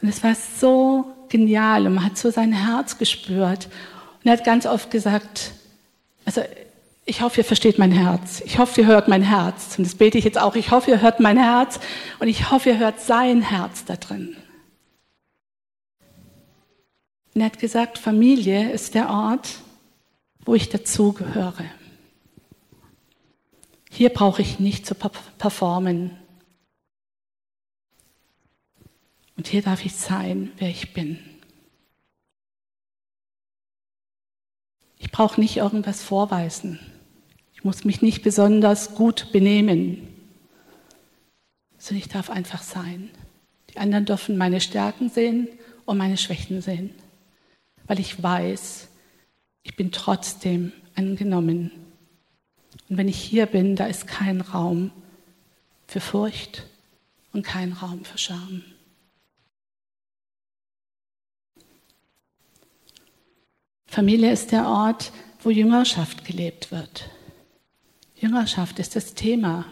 Und 0.00 0.08
es 0.08 0.22
war 0.22 0.34
so 0.34 1.06
genial 1.28 1.86
und 1.86 1.94
man 1.94 2.04
hat 2.04 2.16
so 2.16 2.30
sein 2.30 2.52
Herz 2.52 2.98
gespürt. 2.98 3.66
Und 3.66 4.30
er 4.30 4.32
hat 4.32 4.44
ganz 4.44 4.66
oft 4.66 4.90
gesagt, 4.90 5.52
also 6.24 6.42
ich 7.04 7.22
hoffe, 7.22 7.40
ihr 7.40 7.44
versteht 7.44 7.78
mein 7.78 7.90
Herz. 7.90 8.42
Ich 8.44 8.58
hoffe, 8.58 8.82
ihr 8.82 8.86
hört 8.86 9.08
mein 9.08 9.22
Herz. 9.22 9.78
Und 9.78 9.86
das 9.86 9.94
bete 9.94 10.18
ich 10.18 10.24
jetzt 10.24 10.38
auch. 10.38 10.54
Ich 10.56 10.70
hoffe, 10.70 10.90
ihr 10.90 11.00
hört 11.00 11.20
mein 11.20 11.38
Herz. 11.38 11.80
Und 12.18 12.28
ich 12.28 12.50
hoffe, 12.50 12.68
ihr 12.68 12.78
hört 12.78 13.00
sein 13.00 13.40
Herz 13.40 13.86
da 13.86 13.96
drin. 13.96 14.36
Und 17.38 17.42
er 17.42 17.52
hat 17.52 17.60
gesagt, 17.60 17.98
Familie 17.98 18.72
ist 18.72 18.96
der 18.96 19.10
Ort, 19.10 19.60
wo 20.40 20.56
ich 20.56 20.70
dazugehöre. 20.70 21.64
Hier 23.92 24.08
brauche 24.08 24.42
ich 24.42 24.58
nicht 24.58 24.84
zu 24.84 24.96
performen. 24.96 26.16
Und 29.36 29.46
hier 29.46 29.62
darf 29.62 29.84
ich 29.84 29.94
sein, 29.94 30.50
wer 30.56 30.68
ich 30.68 30.92
bin. 30.92 31.20
Ich 34.98 35.12
brauche 35.12 35.40
nicht 35.40 35.58
irgendwas 35.58 36.02
vorweisen. 36.02 36.80
Ich 37.54 37.62
muss 37.62 37.84
mich 37.84 38.02
nicht 38.02 38.24
besonders 38.24 38.96
gut 38.96 39.30
benehmen, 39.30 40.08
sondern 41.78 42.02
ich 42.02 42.08
darf 42.08 42.30
einfach 42.30 42.62
sein. 42.62 43.10
Die 43.72 43.78
anderen 43.78 44.06
dürfen 44.06 44.36
meine 44.36 44.60
Stärken 44.60 45.08
sehen 45.08 45.46
und 45.84 45.98
meine 45.98 46.16
Schwächen 46.16 46.62
sehen 46.62 46.92
weil 47.88 47.98
ich 47.98 48.22
weiß, 48.22 48.88
ich 49.64 49.74
bin 49.74 49.90
trotzdem 49.90 50.72
angenommen. 50.94 51.72
Und 52.88 52.96
wenn 52.96 53.08
ich 53.08 53.18
hier 53.18 53.46
bin, 53.46 53.74
da 53.74 53.86
ist 53.86 54.06
kein 54.06 54.40
Raum 54.40 54.92
für 55.86 56.00
Furcht 56.00 56.66
und 57.32 57.42
kein 57.42 57.72
Raum 57.72 58.04
für 58.04 58.18
Scham. 58.18 58.62
Familie 63.86 64.32
ist 64.32 64.52
der 64.52 64.68
Ort, 64.68 65.12
wo 65.42 65.50
Jüngerschaft 65.50 66.24
gelebt 66.24 66.70
wird. 66.70 67.10
Jüngerschaft 68.16 68.78
ist 68.78 68.96
das 68.96 69.14
Thema. 69.14 69.64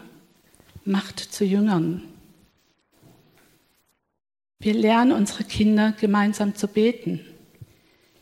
Macht 0.83 1.19
zu 1.19 1.45
Jüngern. 1.45 2.01
Wir 4.59 4.73
lernen 4.73 5.11
unsere 5.11 5.43
Kinder 5.43 5.91
gemeinsam 5.91 6.55
zu 6.55 6.67
beten. 6.67 7.19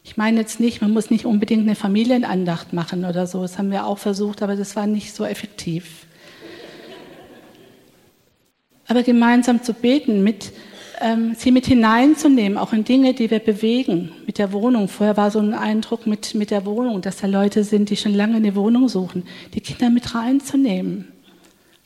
Ich 0.05 0.17
meine 0.17 0.39
jetzt 0.39 0.59
nicht, 0.59 0.81
man 0.81 0.91
muss 0.91 1.09
nicht 1.09 1.25
unbedingt 1.25 1.63
eine 1.63 1.75
Familienandacht 1.75 2.73
machen 2.73 3.05
oder 3.05 3.25
so. 3.25 3.41
Das 3.41 3.57
haben 3.57 3.71
wir 3.71 3.87
auch 3.87 3.97
versucht, 3.97 4.43
aber 4.43 4.55
das 4.55 4.75
war 4.75 4.85
nicht 4.85 5.15
so 5.15 5.25
effektiv. 5.25 6.05
Aber 8.87 9.01
gemeinsam 9.01 9.63
zu 9.63 9.73
beten, 9.73 10.23
mit, 10.23 10.53
ähm, 11.01 11.33
sie 11.35 11.49
mit 11.49 11.65
hineinzunehmen, 11.65 12.59
auch 12.59 12.71
in 12.71 12.83
Dinge, 12.83 13.15
die 13.15 13.31
wir 13.31 13.39
bewegen, 13.39 14.11
mit 14.27 14.37
der 14.37 14.51
Wohnung. 14.51 14.89
Vorher 14.89 15.17
war 15.17 15.31
so 15.31 15.39
ein 15.39 15.55
Eindruck 15.55 16.05
mit, 16.05 16.35
mit 16.35 16.51
der 16.51 16.65
Wohnung, 16.67 17.01
dass 17.01 17.17
da 17.17 17.25
Leute 17.25 17.63
sind, 17.63 17.89
die 17.89 17.97
schon 17.97 18.13
lange 18.13 18.35
eine 18.35 18.53
Wohnung 18.53 18.87
suchen, 18.87 19.23
die 19.55 19.61
Kinder 19.61 19.89
mit 19.89 20.13
reinzunehmen. 20.13 21.07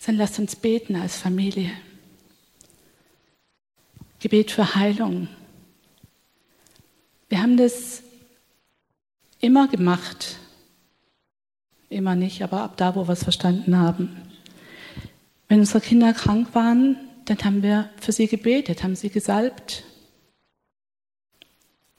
Dann 0.06 0.18
lasst 0.18 0.40
uns 0.40 0.58
beten 0.58 0.98
als 0.98 1.16
Familie. 1.16 1.72
Gebet 4.20 4.52
für 4.52 4.76
Heilung. 4.76 5.30
Wir 7.30 7.42
haben 7.42 7.56
das 7.56 8.04
immer 9.40 9.68
gemacht. 9.68 10.38
Immer 11.90 12.16
nicht, 12.16 12.44
aber 12.44 12.62
ab 12.62 12.78
da, 12.78 12.96
wo 12.96 13.08
wir 13.08 13.14
es 13.14 13.24
verstanden 13.24 13.78
haben. 13.78 14.16
Wenn 15.48 15.60
unsere 15.60 15.82
Kinder 15.82 16.14
krank 16.14 16.50
waren, 16.54 16.98
dann 17.26 17.40
haben 17.44 17.64
wir 17.64 17.90
für 18.00 18.12
sie 18.12 18.28
gebetet, 18.28 18.84
haben 18.84 18.96
sie 18.96 19.10
gesalbt. 19.10 19.84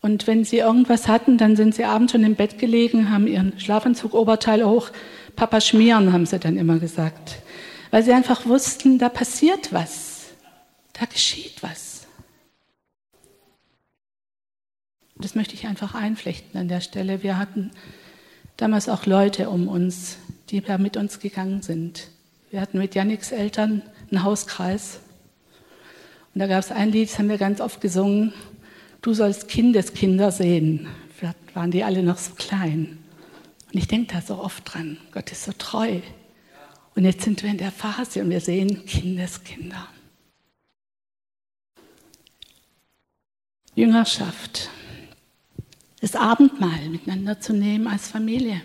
Und 0.01 0.27
wenn 0.27 0.45
sie 0.45 0.59
irgendwas 0.59 1.09
hatten, 1.09 1.37
dann 1.37 1.57
sind 1.57 1.75
sie 1.75 1.85
abends 1.85 2.13
schon 2.13 2.25
im 2.25 2.37
Bett 2.37 2.59
gelegen, 2.59 3.11
haben 3.11 3.27
ihren 3.27 3.59
Schlafanzug 3.59 4.15
Oberteil 4.15 4.65
hoch, 4.65 4.91
Papa 5.37 5.61
schmieren, 5.61 6.13
haben 6.13 6.27
sie 6.27 6.39
dann 6.39 6.57
immer 6.57 6.79
gesagt. 6.79 7.37
Weil 7.91 8.03
sie 8.03 8.13
einfach 8.13 8.47
wussten, 8.47 8.99
da 8.99 9.09
passiert 9.09 9.73
was, 9.73 10.29
da 10.93 11.05
geschieht 11.07 11.63
was. 11.63 11.90
Das 15.31 15.37
möchte 15.37 15.55
ich 15.55 15.69
einfach 15.69 15.95
einflechten 15.95 16.59
an 16.59 16.67
der 16.67 16.81
Stelle. 16.81 17.23
Wir 17.23 17.39
hatten 17.39 17.71
damals 18.57 18.89
auch 18.89 19.07
Leute 19.07 19.49
um 19.49 19.69
uns, 19.69 20.19
die 20.49 20.61
da 20.61 20.77
mit 20.77 20.97
uns 20.97 21.21
gegangen 21.21 21.63
sind. 21.63 22.09
Wir 22.51 22.61
hatten 22.61 22.79
mit 22.79 22.97
Yannicks 22.97 23.31
Eltern 23.31 23.83
einen 24.11 24.25
Hauskreis. 24.25 24.99
Und 26.35 26.41
da 26.41 26.49
gab 26.49 26.59
es 26.59 26.73
ein 26.73 26.91
Lied, 26.91 27.11
das 27.11 27.21
haben 27.21 27.29
wir 27.29 27.39
ganz 27.39 27.61
oft 27.61 27.81
gesungen. 27.81 28.33
Du 29.03 29.15
sollst 29.15 29.47
Kindeskinder 29.47 30.33
sehen. 30.33 30.89
Vielleicht 31.17 31.55
waren 31.55 31.71
die 31.71 31.85
alle 31.85 32.03
noch 32.03 32.19
so 32.19 32.35
klein. 32.35 32.99
Und 33.73 33.79
ich 33.79 33.87
denke 33.87 34.15
da 34.15 34.23
so 34.23 34.37
oft 34.37 34.75
dran. 34.75 34.97
Gott 35.13 35.31
ist 35.31 35.45
so 35.45 35.53
treu. 35.57 36.01
Und 36.97 37.05
jetzt 37.05 37.23
sind 37.23 37.45
wir 37.45 37.51
in 37.51 37.59
der 37.59 37.71
Phase 37.71 38.21
und 38.23 38.31
wir 38.31 38.41
sehen 38.41 38.85
Kindeskinder. 38.85 39.87
Jüngerschaft 43.77 44.71
das 46.01 46.17
Abendmahl 46.17 46.89
miteinander 46.89 47.41
zu 47.41 47.53
nehmen 47.53 47.87
als 47.87 48.09
Familie. 48.09 48.63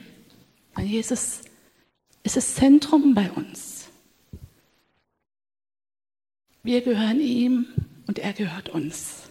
Weil 0.74 0.86
Jesus 0.86 1.42
ist 2.24 2.38
das 2.38 2.56
Zentrum 2.56 3.14
bei 3.14 3.32
uns. 3.32 3.90
Wir 6.64 6.82
gehören 6.82 7.20
ihm 7.20 7.68
und 8.08 8.20
er 8.20 8.34
gehört 8.34 8.70
uns. 8.70 9.30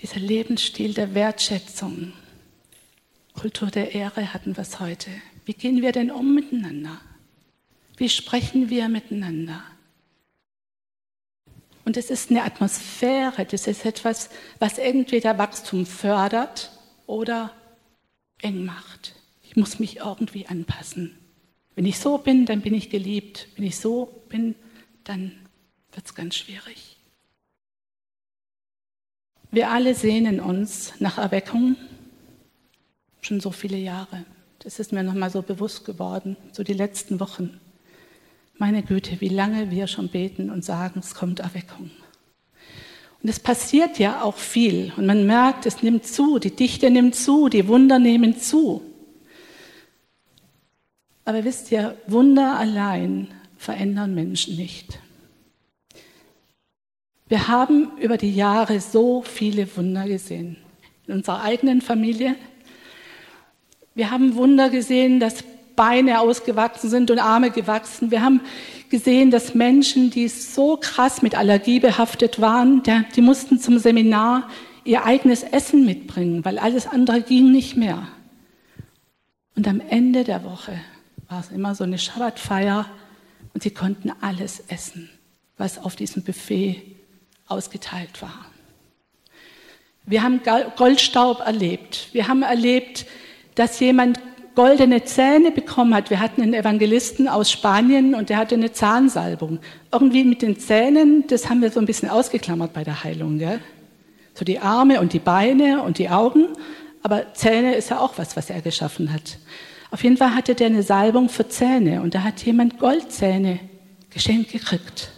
Dieser 0.00 0.20
Lebensstil 0.20 0.94
der 0.94 1.14
Wertschätzung, 1.14 2.12
Kultur 3.34 3.70
der 3.70 3.94
Ehre 3.94 4.32
hatten 4.32 4.56
wir 4.56 4.62
es 4.62 4.80
heute. 4.80 5.10
Wie 5.44 5.54
gehen 5.54 5.82
wir 5.82 5.92
denn 5.92 6.10
um 6.10 6.34
miteinander? 6.34 7.00
Wie 7.96 8.08
sprechen 8.08 8.70
wir 8.70 8.88
miteinander? 8.88 9.62
Und 11.90 11.96
es 11.96 12.08
ist 12.08 12.30
eine 12.30 12.44
Atmosphäre, 12.44 13.44
das 13.44 13.66
ist 13.66 13.84
etwas, 13.84 14.30
was 14.60 14.78
entweder 14.78 15.38
Wachstum 15.38 15.86
fördert 15.86 16.70
oder 17.08 17.50
eng 18.42 18.64
macht. 18.64 19.16
Ich 19.42 19.56
muss 19.56 19.80
mich 19.80 19.96
irgendwie 19.96 20.46
anpassen. 20.46 21.18
Wenn 21.74 21.86
ich 21.86 21.98
so 21.98 22.18
bin, 22.18 22.46
dann 22.46 22.60
bin 22.60 22.74
ich 22.74 22.90
geliebt. 22.90 23.48
Wenn 23.56 23.64
ich 23.64 23.76
so 23.76 24.22
bin, 24.28 24.54
dann 25.02 25.32
wird 25.90 26.06
es 26.06 26.14
ganz 26.14 26.36
schwierig. 26.36 26.96
Wir 29.50 29.70
alle 29.70 29.96
sehnen 29.96 30.38
uns 30.38 30.92
nach 31.00 31.18
Erweckung 31.18 31.74
schon 33.20 33.40
so 33.40 33.50
viele 33.50 33.78
Jahre. 33.78 34.24
Das 34.60 34.78
ist 34.78 34.92
mir 34.92 35.02
nochmal 35.02 35.30
so 35.30 35.42
bewusst 35.42 35.84
geworden, 35.84 36.36
so 36.52 36.62
die 36.62 36.72
letzten 36.72 37.18
Wochen. 37.18 37.58
Meine 38.60 38.82
Güte, 38.82 39.22
wie 39.22 39.30
lange 39.30 39.70
wir 39.70 39.86
schon 39.86 40.08
beten 40.08 40.50
und 40.50 40.66
sagen, 40.66 41.00
es 41.00 41.14
kommt 41.14 41.40
Erweckung. 41.40 41.90
Und 43.22 43.30
es 43.30 43.40
passiert 43.40 43.98
ja 43.98 44.22
auch 44.22 44.36
viel. 44.36 44.92
Und 44.98 45.06
man 45.06 45.26
merkt, 45.26 45.64
es 45.64 45.82
nimmt 45.82 46.06
zu, 46.06 46.38
die 46.38 46.54
Dichte 46.54 46.90
nimmt 46.90 47.14
zu, 47.14 47.48
die 47.48 47.68
Wunder 47.68 47.98
nehmen 47.98 48.38
zu. 48.38 48.82
Aber 51.24 51.42
wisst 51.42 51.72
ihr, 51.72 51.96
Wunder 52.06 52.58
allein 52.58 53.28
verändern 53.56 54.14
Menschen 54.14 54.56
nicht. 54.56 54.98
Wir 57.28 57.48
haben 57.48 57.96
über 57.96 58.18
die 58.18 58.34
Jahre 58.34 58.80
so 58.80 59.22
viele 59.22 59.74
Wunder 59.74 60.06
gesehen. 60.06 60.58
In 61.06 61.14
unserer 61.14 61.40
eigenen 61.40 61.80
Familie. 61.80 62.36
Wir 63.94 64.10
haben 64.10 64.34
Wunder 64.34 64.68
gesehen, 64.68 65.18
dass 65.18 65.44
Beine 65.76 66.20
ausgewachsen 66.20 66.90
sind 66.90 67.10
und 67.10 67.18
Arme 67.18 67.50
gewachsen. 67.50 68.10
Wir 68.10 68.22
haben 68.22 68.40
gesehen, 68.90 69.30
dass 69.30 69.54
Menschen, 69.54 70.10
die 70.10 70.28
so 70.28 70.76
krass 70.76 71.22
mit 71.22 71.34
Allergie 71.34 71.80
behaftet 71.80 72.40
waren, 72.40 72.82
die 73.14 73.20
mussten 73.20 73.58
zum 73.58 73.78
Seminar 73.78 74.48
ihr 74.84 75.04
eigenes 75.04 75.42
Essen 75.42 75.84
mitbringen, 75.84 76.44
weil 76.44 76.58
alles 76.58 76.86
andere 76.86 77.22
ging 77.22 77.52
nicht 77.52 77.76
mehr. 77.76 78.08
Und 79.56 79.68
am 79.68 79.80
Ende 79.80 80.24
der 80.24 80.44
Woche 80.44 80.80
war 81.28 81.40
es 81.40 81.50
immer 81.50 81.74
so 81.74 81.84
eine 81.84 81.98
Schabbatfeier 81.98 82.86
und 83.54 83.62
sie 83.62 83.70
konnten 83.70 84.12
alles 84.20 84.64
essen, 84.68 85.10
was 85.58 85.78
auf 85.78 85.96
diesem 85.96 86.22
Buffet 86.22 86.82
ausgeteilt 87.46 88.22
war. 88.22 88.46
Wir 90.06 90.22
haben 90.22 90.40
Goldstaub 90.76 91.40
erlebt. 91.40 92.08
Wir 92.12 92.26
haben 92.26 92.42
erlebt, 92.42 93.06
dass 93.54 93.78
jemand 93.80 94.18
goldene 94.54 95.04
Zähne 95.04 95.50
bekommen 95.50 95.94
hat. 95.94 96.10
Wir 96.10 96.20
hatten 96.20 96.42
einen 96.42 96.54
Evangelisten 96.54 97.28
aus 97.28 97.50
Spanien 97.50 98.14
und 98.14 98.28
der 98.30 98.36
hatte 98.36 98.54
eine 98.54 98.72
Zahnsalbung. 98.72 99.58
Irgendwie 99.92 100.24
mit 100.24 100.42
den 100.42 100.58
Zähnen, 100.58 101.26
das 101.28 101.48
haben 101.48 101.62
wir 101.62 101.70
so 101.70 101.80
ein 101.80 101.86
bisschen 101.86 102.10
ausgeklammert 102.10 102.72
bei 102.72 102.84
der 102.84 103.04
Heilung. 103.04 103.38
Gell? 103.38 103.60
So 104.34 104.44
die 104.44 104.58
Arme 104.58 105.00
und 105.00 105.12
die 105.12 105.18
Beine 105.18 105.82
und 105.82 105.98
die 105.98 106.08
Augen. 106.08 106.48
Aber 107.02 107.32
Zähne 107.34 107.74
ist 107.74 107.90
ja 107.90 108.00
auch 108.00 108.14
was, 108.16 108.36
was 108.36 108.50
er 108.50 108.60
geschaffen 108.60 109.12
hat. 109.12 109.38
Auf 109.90 110.04
jeden 110.04 110.16
Fall 110.16 110.34
hatte 110.34 110.54
der 110.54 110.66
eine 110.66 110.82
Salbung 110.82 111.28
für 111.28 111.48
Zähne 111.48 112.02
und 112.02 112.14
da 112.14 112.22
hat 112.22 112.42
jemand 112.44 112.78
Goldzähne 112.78 113.58
geschenkt 114.10 114.52
gekriegt. 114.52 115.10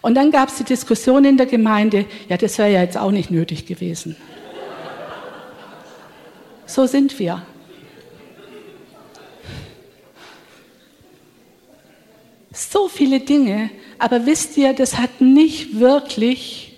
Und 0.00 0.14
dann 0.14 0.30
gab 0.30 0.48
es 0.48 0.56
die 0.56 0.64
Diskussion 0.64 1.24
in 1.24 1.36
der 1.36 1.46
Gemeinde, 1.46 2.06
ja, 2.28 2.36
das 2.36 2.58
wäre 2.58 2.70
ja 2.70 2.82
jetzt 2.82 2.98
auch 2.98 3.10
nicht 3.10 3.30
nötig 3.30 3.66
gewesen. 3.66 4.16
So 6.66 6.86
sind 6.86 7.18
wir. 7.18 7.42
So 12.52 12.88
viele 12.88 13.20
Dinge, 13.20 13.70
aber 13.98 14.26
wisst 14.26 14.56
ihr, 14.56 14.74
das 14.74 14.98
hat 14.98 15.20
nicht 15.20 15.78
wirklich 15.78 16.76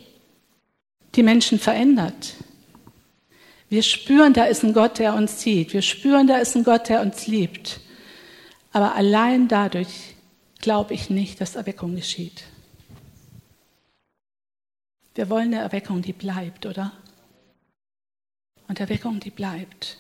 die 1.17 1.23
Menschen 1.23 1.59
verändert. 1.59 2.35
Wir 3.69 3.83
spüren, 3.83 4.33
da 4.33 4.45
ist 4.45 4.63
ein 4.63 4.73
Gott, 4.73 4.99
der 4.99 5.15
uns 5.15 5.41
sieht. 5.41 5.73
Wir 5.73 5.83
spüren, 5.83 6.27
da 6.29 6.37
ist 6.37 6.55
ein 6.55 6.65
Gott, 6.65 6.89
der 6.89 7.01
uns 7.01 7.27
liebt. 7.27 7.81
Aber 8.73 8.95
allein 8.95 9.49
dadurch 9.49 10.15
glaube 10.61 10.95
ich 10.95 11.11
nicht, 11.11 11.41
dass 11.41 11.57
Erweckung 11.57 11.97
geschieht. 11.97 12.45
Wir 15.15 15.29
wollen 15.31 15.55
eine 15.55 15.63
Erweckung, 15.63 16.03
die 16.03 16.13
bleibt, 16.13 16.67
oder? 16.67 16.93
Und 18.69 18.81
Erweckung, 18.81 19.21
die 19.21 19.31
bleibt, 19.31 19.99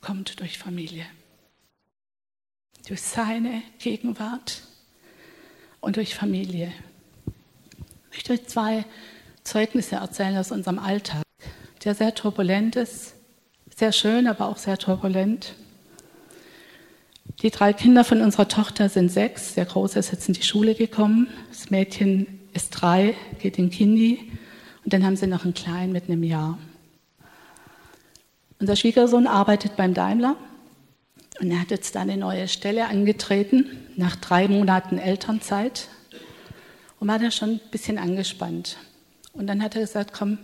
kommt 0.00 0.40
durch 0.40 0.58
Familie. 0.58 1.06
Durch 2.88 3.02
seine 3.02 3.62
Gegenwart 3.78 4.62
und 5.80 5.96
durch 5.96 6.14
Familie. 6.14 6.72
Ich 8.10 8.16
möchte 8.16 8.32
euch 8.32 8.46
zwei 8.46 8.84
Zeugnisse 9.44 9.96
erzählen 9.96 10.36
aus 10.38 10.50
unserem 10.50 10.78
Alltag 10.78 11.22
der 11.84 11.94
sehr 11.94 12.14
turbulent 12.14 12.76
ist, 12.76 13.14
sehr 13.76 13.92
schön, 13.92 14.26
aber 14.26 14.48
auch 14.48 14.56
sehr 14.56 14.78
turbulent. 14.78 15.54
Die 17.42 17.50
drei 17.50 17.72
Kinder 17.72 18.04
von 18.04 18.20
unserer 18.20 18.48
Tochter 18.48 18.88
sind 18.88 19.10
sechs, 19.10 19.54
der 19.54 19.64
Große 19.64 19.98
ist 19.98 20.10
jetzt 20.10 20.28
in 20.28 20.34
die 20.34 20.42
Schule 20.42 20.74
gekommen, 20.74 21.28
das 21.50 21.70
Mädchen 21.70 22.40
ist 22.52 22.70
drei, 22.70 23.14
geht 23.38 23.58
in 23.58 23.70
Kindi 23.70 24.32
und 24.84 24.92
dann 24.92 25.04
haben 25.04 25.16
sie 25.16 25.26
noch 25.26 25.44
einen 25.44 25.54
Kleinen 25.54 25.92
mit 25.92 26.04
einem 26.08 26.24
Jahr. 26.24 26.58
Unser 28.58 28.76
Schwiegersohn 28.76 29.26
arbeitet 29.26 29.76
beim 29.76 29.94
Daimler 29.94 30.36
und 31.40 31.50
er 31.50 31.60
hat 31.60 31.70
jetzt 31.70 31.94
da 31.94 32.00
eine 32.00 32.16
neue 32.16 32.48
Stelle 32.48 32.86
angetreten, 32.86 33.86
nach 33.96 34.16
drei 34.16 34.48
Monaten 34.48 34.98
Elternzeit 34.98 35.88
und 36.98 37.08
war 37.08 37.18
da 37.18 37.30
schon 37.30 37.50
ein 37.50 37.60
bisschen 37.70 37.98
angespannt. 37.98 38.76
Und 39.32 39.46
dann 39.46 39.62
hat 39.62 39.76
er 39.76 39.82
gesagt, 39.82 40.12
komm, 40.12 40.38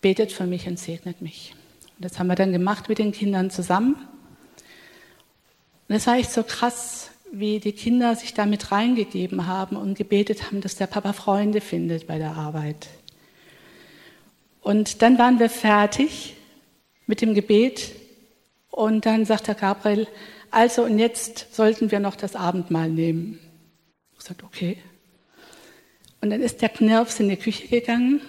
betet 0.00 0.32
für 0.32 0.46
mich 0.46 0.66
und 0.66 0.78
segnet 0.78 1.20
mich. 1.20 1.54
Und 1.96 2.04
das 2.04 2.18
haben 2.18 2.28
wir 2.28 2.36
dann 2.36 2.52
gemacht 2.52 2.88
mit 2.88 2.98
den 2.98 3.12
Kindern 3.12 3.50
zusammen. 3.50 3.96
Und 5.88 5.94
es 5.94 6.06
war 6.06 6.16
echt 6.16 6.32
so 6.32 6.42
krass, 6.42 7.10
wie 7.30 7.60
die 7.60 7.72
Kinder 7.72 8.16
sich 8.16 8.32
damit 8.32 8.72
reingegeben 8.72 9.46
haben 9.46 9.76
und 9.76 9.96
gebetet 9.96 10.44
haben, 10.44 10.62
dass 10.62 10.76
der 10.76 10.86
Papa 10.86 11.12
Freunde 11.12 11.60
findet 11.60 12.06
bei 12.06 12.16
der 12.16 12.36
Arbeit. 12.36 12.88
Und 14.62 15.02
dann 15.02 15.18
waren 15.18 15.38
wir 15.38 15.50
fertig 15.50 16.34
mit 17.06 17.20
dem 17.20 17.34
Gebet 17.34 17.92
und 18.78 19.06
dann 19.06 19.24
sagt 19.24 19.48
der 19.48 19.54
Gabriel, 19.54 20.06
also 20.50 20.84
und 20.84 20.98
jetzt 20.98 21.54
sollten 21.54 21.90
wir 21.90 22.00
noch 22.00 22.16
das 22.16 22.36
Abendmahl 22.36 22.88
nehmen. 22.88 23.38
Ich 24.16 24.24
sagte, 24.24 24.44
okay. 24.44 24.78
Und 26.20 26.30
dann 26.30 26.40
ist 26.40 26.62
der 26.62 26.68
Knirps 26.68 27.20
in 27.20 27.28
die 27.28 27.36
Küche 27.36 27.68
gegangen 27.68 28.20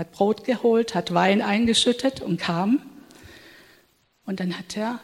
hat 0.00 0.12
Brot 0.12 0.44
geholt, 0.44 0.94
hat 0.94 1.12
Wein 1.12 1.42
eingeschüttet 1.42 2.20
und 2.22 2.40
kam. 2.40 2.80
Und 4.24 4.40
dann 4.40 4.58
hat 4.58 4.76
er 4.76 4.98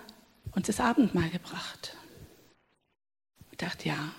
uns 0.53 0.67
das 0.67 0.81
Abendmahl 0.81 1.29
gebracht. 1.29 1.95
Ich 3.51 3.59
dachte, 3.59 3.89
ja, 3.89 4.13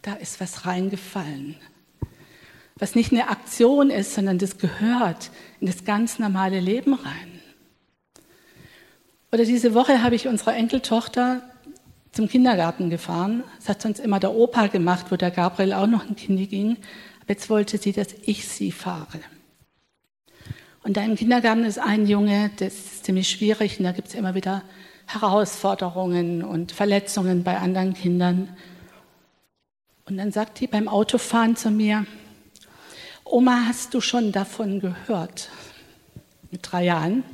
da 0.00 0.14
ist 0.14 0.40
was 0.40 0.64
reingefallen. 0.66 1.56
Was 2.76 2.94
nicht 2.94 3.12
eine 3.12 3.28
Aktion 3.28 3.90
ist, 3.90 4.14
sondern 4.14 4.38
das 4.38 4.58
gehört 4.58 5.30
in 5.60 5.66
das 5.66 5.84
ganz 5.84 6.18
normale 6.18 6.58
Leben 6.58 6.94
rein. 6.94 7.31
Oder 9.32 9.46
diese 9.46 9.72
Woche 9.72 10.02
habe 10.02 10.14
ich 10.14 10.28
unsere 10.28 10.52
Enkeltochter 10.52 11.40
zum 12.12 12.28
Kindergarten 12.28 12.90
gefahren. 12.90 13.42
Das 13.58 13.70
hat 13.70 13.80
sonst 13.80 13.98
immer 13.98 14.20
der 14.20 14.34
Opa 14.34 14.66
gemacht, 14.66 15.06
wo 15.08 15.16
der 15.16 15.30
Gabriel 15.30 15.72
auch 15.72 15.86
noch 15.86 16.06
ein 16.06 16.16
Kind 16.16 16.50
ging. 16.50 16.76
Aber 17.22 17.30
jetzt 17.30 17.48
wollte 17.48 17.78
sie, 17.78 17.92
dass 17.92 18.08
ich 18.24 18.46
sie 18.46 18.70
fahre. 18.70 19.20
Und 20.82 20.98
da 20.98 21.04
im 21.04 21.14
Kindergarten 21.14 21.64
ist 21.64 21.78
ein 21.78 22.06
Junge, 22.06 22.50
das 22.58 22.74
ist 22.74 23.04
ziemlich 23.06 23.30
schwierig 23.30 23.78
und 23.78 23.84
da 23.84 23.92
gibt 23.92 24.08
es 24.08 24.14
immer 24.14 24.34
wieder 24.34 24.62
Herausforderungen 25.06 26.42
und 26.44 26.72
Verletzungen 26.72 27.42
bei 27.42 27.56
anderen 27.56 27.94
Kindern. 27.94 28.54
Und 30.04 30.18
dann 30.18 30.32
sagt 30.32 30.60
die 30.60 30.66
beim 30.66 30.88
Autofahren 30.88 31.56
zu 31.56 31.70
mir, 31.70 32.04
Oma, 33.24 33.64
hast 33.66 33.94
du 33.94 34.02
schon 34.02 34.30
davon 34.30 34.80
gehört? 34.80 35.48
Mit 36.50 36.60
drei 36.70 36.84
Jahren. 36.84 37.24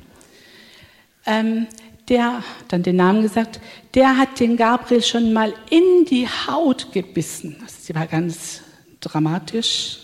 Ähm, 1.26 1.66
der, 2.08 2.42
dann 2.68 2.82
den 2.82 2.96
Namen 2.96 3.22
gesagt, 3.22 3.60
der 3.94 4.16
hat 4.16 4.40
den 4.40 4.56
Gabriel 4.56 5.02
schon 5.02 5.32
mal 5.32 5.54
in 5.70 6.04
die 6.06 6.26
Haut 6.26 6.92
gebissen. 6.92 7.56
sie 7.66 7.94
war 7.94 8.06
ganz 8.06 8.62
dramatisch. 9.00 10.00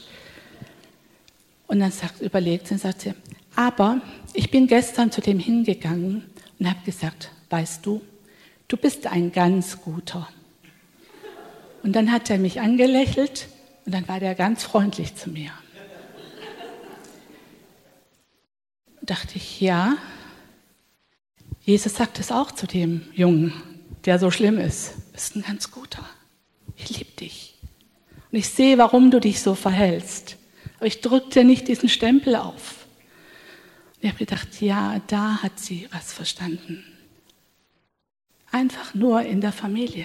Und 1.66 1.80
dann 1.80 1.90
sagt, 1.90 2.20
überlegt 2.20 2.68
sie 2.68 2.74
und 2.74 2.80
sagt 2.80 3.00
sie, 3.02 3.14
aber 3.56 4.00
ich 4.32 4.50
bin 4.50 4.66
gestern 4.66 5.10
zu 5.10 5.20
dem 5.20 5.38
hingegangen 5.38 6.24
und 6.58 6.68
habe 6.68 6.80
gesagt, 6.84 7.30
weißt 7.50 7.84
du, 7.86 8.02
du 8.68 8.76
bist 8.76 9.06
ein 9.06 9.32
ganz 9.32 9.80
guter. 9.80 10.28
Und 11.82 11.92
dann 11.94 12.10
hat 12.12 12.30
er 12.30 12.38
mich 12.38 12.60
angelächelt 12.60 13.48
und 13.84 13.94
dann 13.94 14.08
war 14.08 14.20
der 14.20 14.34
ganz 14.34 14.62
freundlich 14.64 15.14
zu 15.14 15.30
mir. 15.30 15.50
Dachte 19.02 19.36
ich, 19.36 19.60
ja, 19.60 19.96
Jesus 21.64 21.94
sagt 21.94 22.18
es 22.20 22.30
auch 22.30 22.52
zu 22.52 22.66
dem 22.66 23.02
Jungen, 23.14 23.52
der 24.04 24.18
so 24.18 24.30
schlimm 24.30 24.58
ist. 24.58 24.94
Du 24.96 25.12
bist 25.12 25.36
ein 25.36 25.42
ganz 25.42 25.70
guter. 25.70 26.04
Ich 26.76 26.90
liebe 26.90 27.10
dich. 27.12 27.54
Und 28.30 28.38
ich 28.38 28.48
sehe, 28.48 28.76
warum 28.76 29.10
du 29.10 29.18
dich 29.18 29.40
so 29.40 29.54
verhältst. 29.54 30.36
Aber 30.76 30.86
ich 30.86 31.00
drücke 31.00 31.30
dir 31.30 31.44
nicht 31.44 31.68
diesen 31.68 31.88
Stempel 31.88 32.36
auf. 32.36 32.86
Ich 34.00 34.08
habe 34.10 34.18
gedacht, 34.18 34.60
ja, 34.60 35.00
da 35.06 35.42
hat 35.42 35.58
sie 35.58 35.88
was 35.90 36.12
verstanden. 36.12 36.84
Einfach 38.52 38.94
nur 38.94 39.22
in 39.22 39.40
der 39.40 39.52
Familie. 39.52 40.04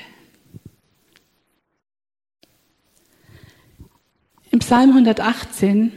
Im 4.52 4.60
Psalm 4.60 4.92
118, 4.92 5.92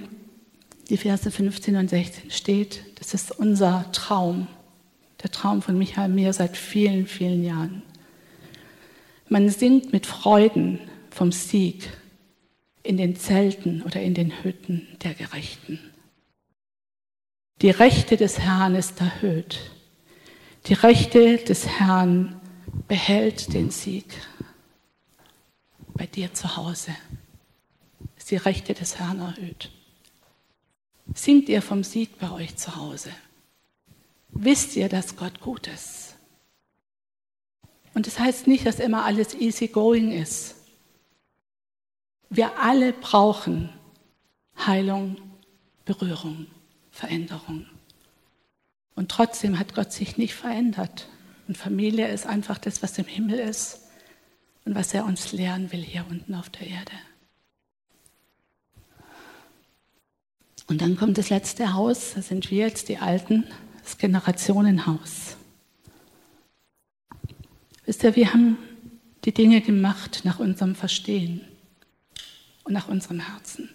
die 0.88 0.96
Verse 0.96 1.30
15 1.30 1.76
und 1.76 1.88
16 1.88 2.30
steht, 2.32 2.82
das 2.98 3.14
ist 3.14 3.30
unser 3.30 3.90
Traum, 3.92 4.48
der 5.22 5.30
Traum 5.30 5.62
von 5.62 5.78
Michael 5.78 6.08
mir 6.08 6.32
seit 6.32 6.56
vielen, 6.56 7.06
vielen 7.06 7.44
Jahren. 7.44 7.82
Man 9.28 9.48
singt 9.48 9.92
mit 9.92 10.06
Freuden 10.06 10.78
vom 11.10 11.32
Sieg 11.32 11.90
in 12.82 12.96
den 12.96 13.16
Zelten 13.16 13.82
oder 13.82 14.02
in 14.02 14.14
den 14.14 14.42
Hütten 14.42 14.88
der 15.02 15.14
Gerechten. 15.14 15.78
Die 17.60 17.70
Rechte 17.70 18.16
des 18.16 18.40
Herrn 18.40 18.74
ist 18.74 19.00
erhöht. 19.00 19.70
Die 20.66 20.74
Rechte 20.74 21.36
des 21.36 21.66
Herrn 21.66 22.40
behält 22.88 23.52
den 23.54 23.70
Sieg 23.70 24.06
bei 25.94 26.06
dir 26.06 26.34
zu 26.34 26.56
Hause. 26.56 26.94
Ist 28.16 28.30
die 28.30 28.36
Rechte 28.36 28.74
des 28.74 28.98
Herrn 28.98 29.20
erhöht. 29.20 29.70
Singt 31.14 31.48
ihr 31.48 31.62
vom 31.62 31.84
Sieg 31.84 32.18
bei 32.18 32.30
euch 32.32 32.56
zu 32.56 32.74
Hause? 32.74 33.10
Wisst 34.32 34.76
ihr, 34.76 34.88
dass 34.88 35.16
Gott 35.16 35.40
gut 35.40 35.68
ist? 35.68 36.16
Und 37.94 38.06
das 38.06 38.18
heißt 38.18 38.46
nicht, 38.46 38.66
dass 38.66 38.80
immer 38.80 39.04
alles 39.04 39.34
easy 39.34 39.68
going 39.68 40.12
ist. 40.12 40.56
Wir 42.30 42.58
alle 42.58 42.92
brauchen 42.94 43.68
Heilung, 44.66 45.16
Berührung, 45.84 46.46
Veränderung. 46.90 47.66
Und 48.94 49.10
trotzdem 49.10 49.58
hat 49.58 49.74
Gott 49.74 49.92
sich 49.92 50.16
nicht 50.16 50.34
verändert. 50.34 51.08
Und 51.46 51.58
Familie 51.58 52.08
ist 52.08 52.26
einfach 52.26 52.58
das, 52.58 52.82
was 52.82 52.96
im 52.98 53.04
Himmel 53.04 53.38
ist 53.38 53.80
und 54.64 54.74
was 54.74 54.94
er 54.94 55.04
uns 55.04 55.32
lehren 55.32 55.72
will 55.72 55.82
hier 55.82 56.06
unten 56.08 56.34
auf 56.34 56.48
der 56.48 56.66
Erde. 56.68 56.92
Und 60.68 60.80
dann 60.80 60.96
kommt 60.96 61.18
das 61.18 61.28
letzte 61.28 61.74
Haus, 61.74 62.14
da 62.14 62.22
sind 62.22 62.50
wir 62.50 62.66
jetzt 62.66 62.88
die 62.88 62.98
Alten, 62.98 63.44
das 63.82 63.98
Generationenhaus. 63.98 65.36
Wisst 67.84 68.04
ihr, 68.04 68.14
wir 68.16 68.32
haben 68.32 68.58
die 69.24 69.32
Dinge 69.32 69.60
gemacht 69.60 70.22
nach 70.24 70.38
unserem 70.38 70.74
Verstehen 70.74 71.46
und 72.64 72.72
nach 72.72 72.88
unserem 72.88 73.20
Herzen. 73.20 73.70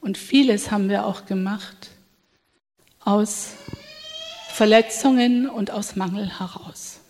Und 0.00 0.16
vieles 0.16 0.70
haben 0.70 0.88
wir 0.88 1.06
auch 1.06 1.26
gemacht 1.26 1.90
aus 3.00 3.54
Verletzungen 4.48 5.48
und 5.48 5.70
aus 5.70 5.96
Mangel 5.96 6.38
heraus. 6.38 7.00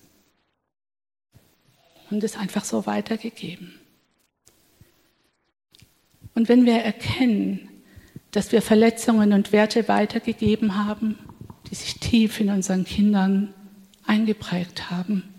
Und 2.11 2.25
es 2.25 2.37
einfach 2.37 2.65
so 2.65 2.87
weitergegeben. 2.87 3.79
Und 6.35 6.49
wenn 6.49 6.67
wir 6.67 6.75
erkennen, 6.75 7.70
dass 8.31 8.53
wir 8.53 8.63
Verletzungen 8.63 9.33
und 9.33 9.53
Werte 9.53 9.89
weitergegeben 9.89 10.77
haben, 10.77 11.19
die 11.71 11.75
sich 11.75 11.99
tief 11.99 12.41
in 12.41 12.51
unseren 12.51 12.85
Kindern 12.85 13.53
eingeprägt 14.05 14.91
haben, 14.91 15.35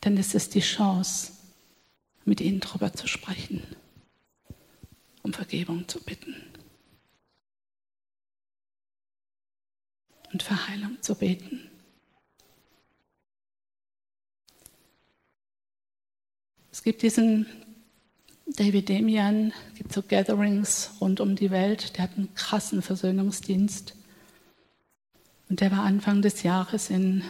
dann 0.00 0.16
ist 0.16 0.34
es 0.34 0.48
die 0.48 0.60
Chance, 0.60 1.32
mit 2.24 2.40
ihnen 2.40 2.60
darüber 2.60 2.92
zu 2.92 3.06
sprechen, 3.06 3.62
um 5.22 5.32
Vergebung 5.32 5.88
zu 5.88 6.02
bitten 6.02 6.36
und 10.32 10.42
für 10.42 10.68
Heilung 10.68 11.00
zu 11.00 11.14
beten. 11.14 11.70
Es 16.70 16.82
gibt 16.82 17.02
diesen 17.02 17.46
David 18.56 18.88
Demian, 18.88 19.52
gibt 19.74 19.92
so 19.92 20.02
Gatherings 20.02 20.92
rund 21.00 21.20
um 21.20 21.36
die 21.36 21.50
Welt, 21.50 21.96
der 21.96 22.04
hat 22.04 22.16
einen 22.16 22.34
krassen 22.34 22.80
Versöhnungsdienst. 22.80 23.94
Und 25.50 25.60
der 25.60 25.70
war 25.70 25.84
Anfang 25.84 26.22
des 26.22 26.42
Jahres 26.42 26.90
in 26.90 27.22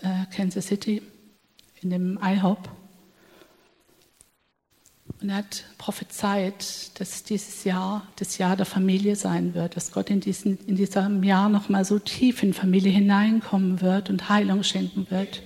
äh, 0.00 0.26
Kansas 0.34 0.66
City, 0.66 1.02
in 1.80 1.90
dem 1.90 2.18
IHOP. 2.22 2.68
Und 5.20 5.30
er 5.30 5.36
hat 5.36 5.64
prophezeit, 5.78 6.98
dass 6.98 7.22
dieses 7.22 7.64
Jahr 7.64 8.06
das 8.16 8.38
Jahr 8.38 8.56
der 8.56 8.66
Familie 8.66 9.16
sein 9.16 9.54
wird, 9.54 9.76
dass 9.76 9.92
Gott 9.92 10.10
in, 10.10 10.20
diesen, 10.20 10.58
in 10.66 10.76
diesem 10.76 11.22
Jahr 11.22 11.48
nochmal 11.48 11.84
so 11.84 11.98
tief 11.98 12.42
in 12.42 12.52
Familie 12.52 12.90
hineinkommen 12.90 13.80
wird 13.80 14.10
und 14.10 14.28
Heilung 14.28 14.64
schenken 14.64 15.10
wird. 15.10 15.42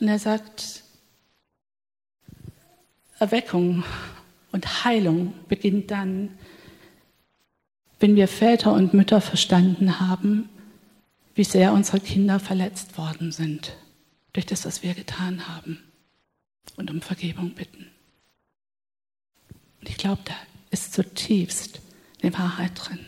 Und 0.00 0.08
er 0.08 0.18
sagt, 0.18 0.84
Erweckung 3.18 3.84
und 4.52 4.84
Heilung 4.84 5.34
beginnt 5.48 5.90
dann, 5.90 6.30
wenn 8.00 8.16
wir 8.16 8.28
Väter 8.28 8.72
und 8.72 8.94
Mütter 8.94 9.20
verstanden 9.20 10.00
haben, 10.00 10.48
wie 11.34 11.44
sehr 11.44 11.72
unsere 11.72 12.00
Kinder 12.00 12.40
verletzt 12.40 12.96
worden 12.98 13.32
sind 13.32 13.76
durch 14.32 14.46
das, 14.46 14.64
was 14.64 14.82
wir 14.82 14.94
getan 14.94 15.48
haben 15.48 15.78
und 16.76 16.90
um 16.90 17.00
Vergebung 17.00 17.50
bitten. 17.54 17.86
Und 19.80 19.88
ich 19.88 19.96
glaube, 19.96 20.22
da 20.24 20.34
ist 20.70 20.92
zutiefst 20.92 21.80
eine 22.22 22.32
Wahrheit 22.36 22.72
drin. 22.74 22.98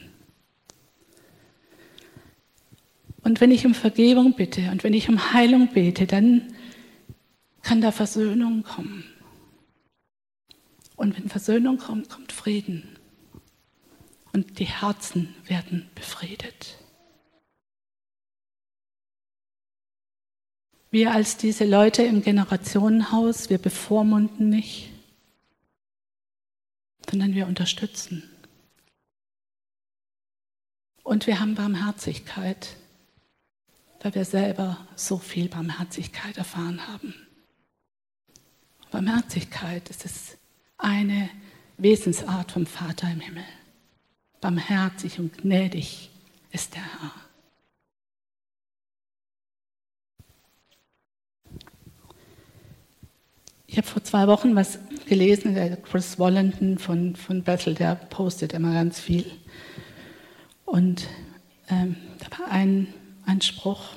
Und 3.22 3.40
wenn 3.40 3.50
ich 3.50 3.66
um 3.66 3.74
Vergebung 3.74 4.34
bitte 4.34 4.70
und 4.70 4.82
wenn 4.82 4.94
ich 4.94 5.08
um 5.08 5.32
Heilung 5.32 5.68
bete, 5.72 6.06
dann 6.06 6.52
kann 7.62 7.80
da 7.80 7.92
Versöhnung 7.92 8.62
kommen. 8.62 9.04
Und 11.00 11.16
wenn 11.16 11.30
Versöhnung 11.30 11.78
kommt, 11.78 12.10
kommt 12.10 12.30
Frieden. 12.30 12.98
Und 14.34 14.58
die 14.58 14.66
Herzen 14.66 15.34
werden 15.46 15.88
befriedet. 15.94 16.76
Wir 20.90 21.12
als 21.12 21.38
diese 21.38 21.64
Leute 21.64 22.02
im 22.02 22.20
Generationenhaus, 22.20 23.48
wir 23.48 23.56
bevormunden 23.56 24.50
nicht, 24.50 24.90
sondern 27.08 27.34
wir 27.34 27.46
unterstützen. 27.46 28.22
Und 31.02 31.26
wir 31.26 31.40
haben 31.40 31.54
Barmherzigkeit, 31.54 32.76
weil 34.02 34.14
wir 34.14 34.26
selber 34.26 34.86
so 34.96 35.16
viel 35.16 35.48
Barmherzigkeit 35.48 36.36
erfahren 36.36 36.86
haben. 36.88 37.14
Barmherzigkeit 38.90 39.88
ist 39.88 40.04
es 40.04 40.36
eine 40.80 41.30
Wesensart 41.78 42.52
vom 42.52 42.66
Vater 42.66 43.10
im 43.10 43.20
Himmel. 43.20 43.44
Barmherzig 44.40 45.18
und 45.18 45.38
gnädig 45.38 46.10
ist 46.50 46.74
der 46.74 46.82
Herr. 46.82 47.12
Ich 53.66 53.76
habe 53.76 53.86
vor 53.86 54.02
zwei 54.02 54.26
Wochen 54.26 54.56
was 54.56 54.80
gelesen, 55.06 55.54
der 55.54 55.76
Chris 55.76 56.18
Wallington 56.18 56.78
von, 56.78 57.14
von 57.14 57.44
Bethel, 57.44 57.74
der 57.74 57.94
postet 57.94 58.52
immer 58.52 58.72
ganz 58.72 58.98
viel. 58.98 59.30
Und 60.64 61.06
ähm, 61.68 61.94
da 62.18 62.38
war 62.38 62.50
ein, 62.50 62.92
ein 63.26 63.40
Spruch, 63.40 63.90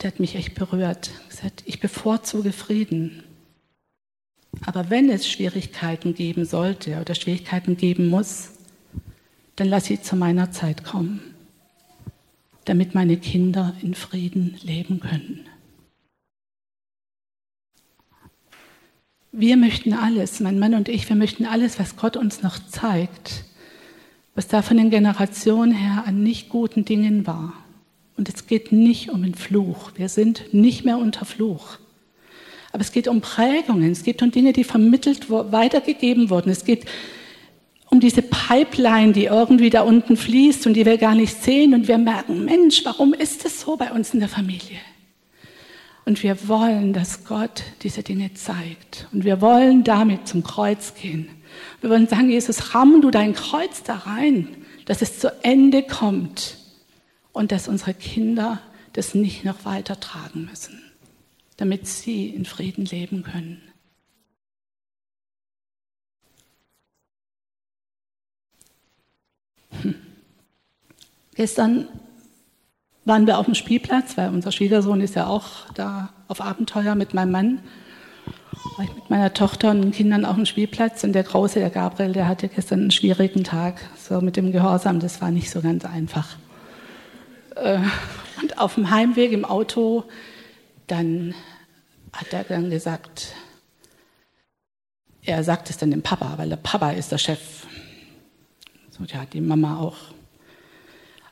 der 0.00 0.12
hat 0.12 0.20
mich 0.20 0.34
echt 0.34 0.54
berührt. 0.54 1.10
Er 1.24 1.28
gesagt, 1.28 1.62
ich 1.66 1.78
bevorzuge 1.80 2.52
Frieden 2.52 3.22
aber 4.64 4.90
wenn 4.90 5.10
es 5.10 5.28
Schwierigkeiten 5.28 6.14
geben 6.14 6.44
sollte 6.44 7.00
oder 7.00 7.14
Schwierigkeiten 7.14 7.76
geben 7.76 8.08
muss, 8.08 8.50
dann 9.56 9.68
lass 9.68 9.86
sie 9.86 10.00
zu 10.00 10.16
meiner 10.16 10.50
Zeit 10.52 10.84
kommen, 10.84 11.20
damit 12.64 12.94
meine 12.94 13.16
Kinder 13.16 13.74
in 13.82 13.94
Frieden 13.94 14.58
leben 14.62 15.00
können. 15.00 15.46
Wir 19.32 19.56
möchten 19.58 19.92
alles, 19.92 20.40
mein 20.40 20.58
Mann 20.58 20.74
und 20.74 20.88
ich, 20.88 21.08
wir 21.08 21.16
möchten 21.16 21.44
alles, 21.44 21.78
was 21.78 21.96
Gott 21.96 22.16
uns 22.16 22.42
noch 22.42 22.58
zeigt, 22.58 23.44
was 24.34 24.48
da 24.48 24.62
von 24.62 24.78
den 24.78 24.88
Generationen 24.90 25.72
her 25.72 26.04
an 26.06 26.22
nicht 26.22 26.48
guten 26.48 26.86
Dingen 26.86 27.26
war. 27.26 27.52
Und 28.16 28.30
es 28.30 28.46
geht 28.46 28.72
nicht 28.72 29.10
um 29.10 29.22
den 29.22 29.34
Fluch. 29.34 29.92
Wir 29.96 30.08
sind 30.08 30.54
nicht 30.54 30.86
mehr 30.86 30.96
unter 30.96 31.26
Fluch. 31.26 31.78
Aber 32.76 32.82
es 32.82 32.92
geht 32.92 33.08
um 33.08 33.22
Prägungen, 33.22 33.90
es 33.90 34.02
geht 34.02 34.20
um 34.20 34.30
Dinge, 34.30 34.52
die 34.52 34.62
vermittelt, 34.62 35.30
weitergegeben 35.30 36.28
wurden. 36.28 36.50
Es 36.50 36.66
geht 36.66 36.84
um 37.88 38.00
diese 38.00 38.20
Pipeline, 38.20 39.14
die 39.14 39.24
irgendwie 39.24 39.70
da 39.70 39.80
unten 39.80 40.18
fließt 40.18 40.66
und 40.66 40.74
die 40.74 40.84
wir 40.84 40.98
gar 40.98 41.14
nicht 41.14 41.42
sehen. 41.42 41.72
Und 41.72 41.88
wir 41.88 41.96
merken, 41.96 42.44
Mensch, 42.44 42.84
warum 42.84 43.14
ist 43.14 43.46
es 43.46 43.62
so 43.62 43.78
bei 43.78 43.92
uns 43.92 44.12
in 44.12 44.20
der 44.20 44.28
Familie? 44.28 44.76
Und 46.04 46.22
wir 46.22 46.48
wollen, 46.48 46.92
dass 46.92 47.24
Gott 47.24 47.62
diese 47.82 48.02
Dinge 48.02 48.34
zeigt. 48.34 49.08
Und 49.10 49.24
wir 49.24 49.40
wollen 49.40 49.82
damit 49.82 50.28
zum 50.28 50.42
Kreuz 50.42 50.92
gehen. 51.00 51.30
Wir 51.80 51.88
wollen 51.88 52.08
sagen, 52.08 52.28
Jesus, 52.28 52.74
ramm 52.74 53.00
du 53.00 53.10
dein 53.10 53.32
Kreuz 53.32 53.84
da 53.84 53.94
rein, 53.94 54.48
dass 54.84 55.00
es 55.00 55.18
zu 55.18 55.32
Ende 55.42 55.82
kommt 55.82 56.58
und 57.32 57.52
dass 57.52 57.68
unsere 57.68 57.94
Kinder 57.94 58.60
das 58.92 59.14
nicht 59.14 59.46
noch 59.46 59.64
weitertragen 59.64 60.46
müssen 60.50 60.82
damit 61.56 61.86
sie 61.86 62.28
in 62.28 62.44
Frieden 62.44 62.84
leben 62.84 63.22
können. 63.22 63.62
Hm. 69.82 69.94
Gestern 71.34 71.88
waren 73.04 73.26
wir 73.26 73.38
auf 73.38 73.46
dem 73.46 73.54
Spielplatz, 73.54 74.16
weil 74.16 74.30
unser 74.30 74.52
Schwiegersohn 74.52 75.00
ist 75.00 75.14
ja 75.14 75.26
auch 75.26 75.70
da 75.74 76.10
auf 76.28 76.40
Abenteuer 76.40 76.94
mit 76.94 77.14
meinem 77.14 77.30
Mann. 77.30 77.60
War 78.76 78.84
ich 78.84 78.94
mit 78.94 79.10
meiner 79.10 79.32
Tochter 79.32 79.70
und 79.70 79.80
den 79.80 79.92
Kindern 79.92 80.24
auf 80.24 80.34
dem 80.34 80.44
Spielplatz 80.44 81.04
und 81.04 81.12
der 81.12 81.22
Große, 81.22 81.60
der 81.60 81.70
Gabriel, 81.70 82.12
der 82.12 82.26
hatte 82.26 82.48
gestern 82.48 82.80
einen 82.80 82.90
schwierigen 82.90 83.44
Tag. 83.44 83.80
So 83.96 84.20
mit 84.20 84.36
dem 84.36 84.50
Gehorsam, 84.50 84.98
das 84.98 85.22
war 85.22 85.30
nicht 85.30 85.50
so 85.50 85.60
ganz 85.60 85.84
einfach. 85.84 86.36
Äh, 87.54 87.78
und 88.42 88.58
auf 88.58 88.74
dem 88.74 88.90
Heimweg 88.90 89.32
im 89.32 89.44
Auto, 89.44 90.04
dann 90.86 91.34
hat 92.12 92.32
er 92.32 92.44
dann 92.44 92.70
gesagt, 92.70 93.34
er 95.22 95.42
sagt 95.42 95.70
es 95.70 95.76
dann 95.76 95.90
dem 95.90 96.02
Papa, 96.02 96.34
weil 96.36 96.48
der 96.48 96.56
Papa 96.56 96.92
ist 96.92 97.12
der 97.12 97.18
Chef. 97.18 97.66
So, 98.90 99.04
ja, 99.04 99.24
die 99.26 99.40
Mama 99.40 99.80
auch. 99.80 99.96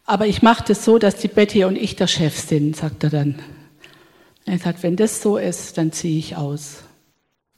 Aber 0.04 0.26
ich 0.26 0.42
mache 0.42 0.64
das 0.66 0.84
so, 0.84 0.98
dass 0.98 1.16
die 1.16 1.28
Betty 1.28 1.64
und 1.64 1.76
ich 1.76 1.96
der 1.96 2.08
Chef 2.08 2.38
sind, 2.38 2.76
sagt 2.76 3.04
er 3.04 3.10
dann. 3.10 3.38
Er 4.44 4.58
sagt, 4.58 4.82
wenn 4.82 4.96
das 4.96 5.22
so 5.22 5.38
ist, 5.38 5.78
dann 5.78 5.92
ziehe 5.92 6.18
ich 6.18 6.36
aus. 6.36 6.82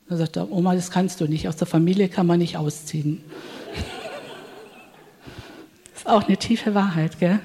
Dann 0.09 0.19
sagt 0.19 0.37
er, 0.37 0.53
Oma, 0.53 0.75
das 0.75 0.93
kannst 0.93 1.21
du 1.21 1.27
nicht. 1.27 1.49
Aus 1.49 1.57
der 1.57 1.67
Familie 1.67 2.09
kann 2.09 2.27
man 2.27 2.39
nicht 2.39 2.57
ausziehen. 2.57 3.25
Das 5.93 6.01
ist 6.03 6.07
auch 6.07 6.25
eine 6.25 6.37
tiefe 6.37 6.75
Wahrheit, 6.75 7.19
gell? 7.19 7.41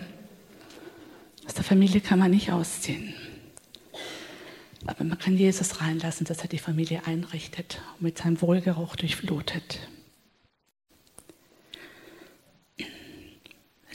Aus 1.47 1.55
der 1.55 1.63
Familie 1.63 2.01
kann 2.01 2.19
man 2.19 2.29
nicht 2.29 2.51
ausziehen. 2.51 3.15
Aber 4.87 5.03
man 5.03 5.17
kann 5.19 5.37
Jesus 5.37 5.81
reinlassen, 5.81 6.25
dass 6.25 6.41
er 6.41 6.47
die 6.47 6.57
Familie 6.57 7.05
einrichtet 7.05 7.81
und 7.95 8.03
mit 8.03 8.17
seinem 8.17 8.41
Wohlgeruch 8.41 8.95
durchflutet. 8.95 9.79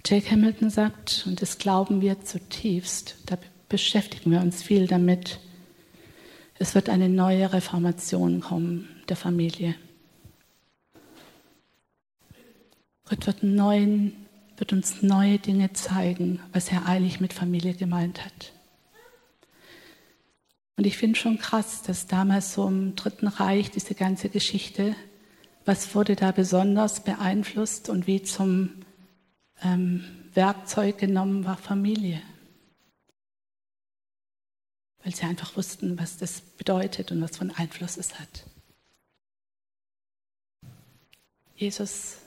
Jake 0.04 0.30
Hamilton 0.30 0.70
sagt, 0.70 1.24
und 1.26 1.42
das 1.42 1.58
glauben 1.58 2.00
wir 2.00 2.22
zutiefst, 2.22 3.16
da 3.26 3.36
beschäftigen 3.68 4.30
wir 4.30 4.40
uns 4.40 4.62
viel 4.62 4.86
damit, 4.86 5.40
es 6.58 6.76
wird 6.76 6.88
eine 6.88 7.08
neue 7.08 7.52
Reformation 7.52 8.40
kommen 8.40 8.88
der 9.08 9.16
Familie. 9.16 9.74
Gott 13.04 13.26
wird, 13.26 13.42
neuen, 13.42 14.12
wird 14.56 14.72
uns 14.72 15.02
neue 15.02 15.38
Dinge 15.38 15.72
zeigen, 15.72 16.40
was 16.52 16.70
er 16.70 16.86
eigentlich 16.86 17.20
mit 17.20 17.32
Familie 17.32 17.74
gemeint 17.74 18.24
hat. 18.24 18.52
Und 20.76 20.86
ich 20.86 20.98
finde 20.98 21.18
schon 21.18 21.38
krass, 21.38 21.82
dass 21.82 22.06
damals 22.06 22.52
so 22.52 22.68
im 22.68 22.96
Dritten 22.96 23.28
Reich 23.28 23.70
diese 23.70 23.94
ganze 23.94 24.28
Geschichte, 24.28 24.94
was 25.64 25.94
wurde 25.94 26.16
da 26.16 26.32
besonders 26.32 27.02
beeinflusst 27.02 27.88
und 27.88 28.06
wie 28.06 28.22
zum 28.22 28.84
ähm, 29.62 30.04
Werkzeug 30.34 30.98
genommen 30.98 31.46
war 31.46 31.56
Familie. 31.56 32.20
Weil 35.02 35.14
sie 35.14 35.24
einfach 35.24 35.56
wussten, 35.56 35.98
was 35.98 36.18
das 36.18 36.42
bedeutet 36.42 37.10
und 37.10 37.22
was 37.22 37.38
für 37.38 37.42
einen 37.42 37.52
Einfluss 37.52 37.96
es 37.96 38.18
hat. 38.18 38.44
Jesus 41.54 42.18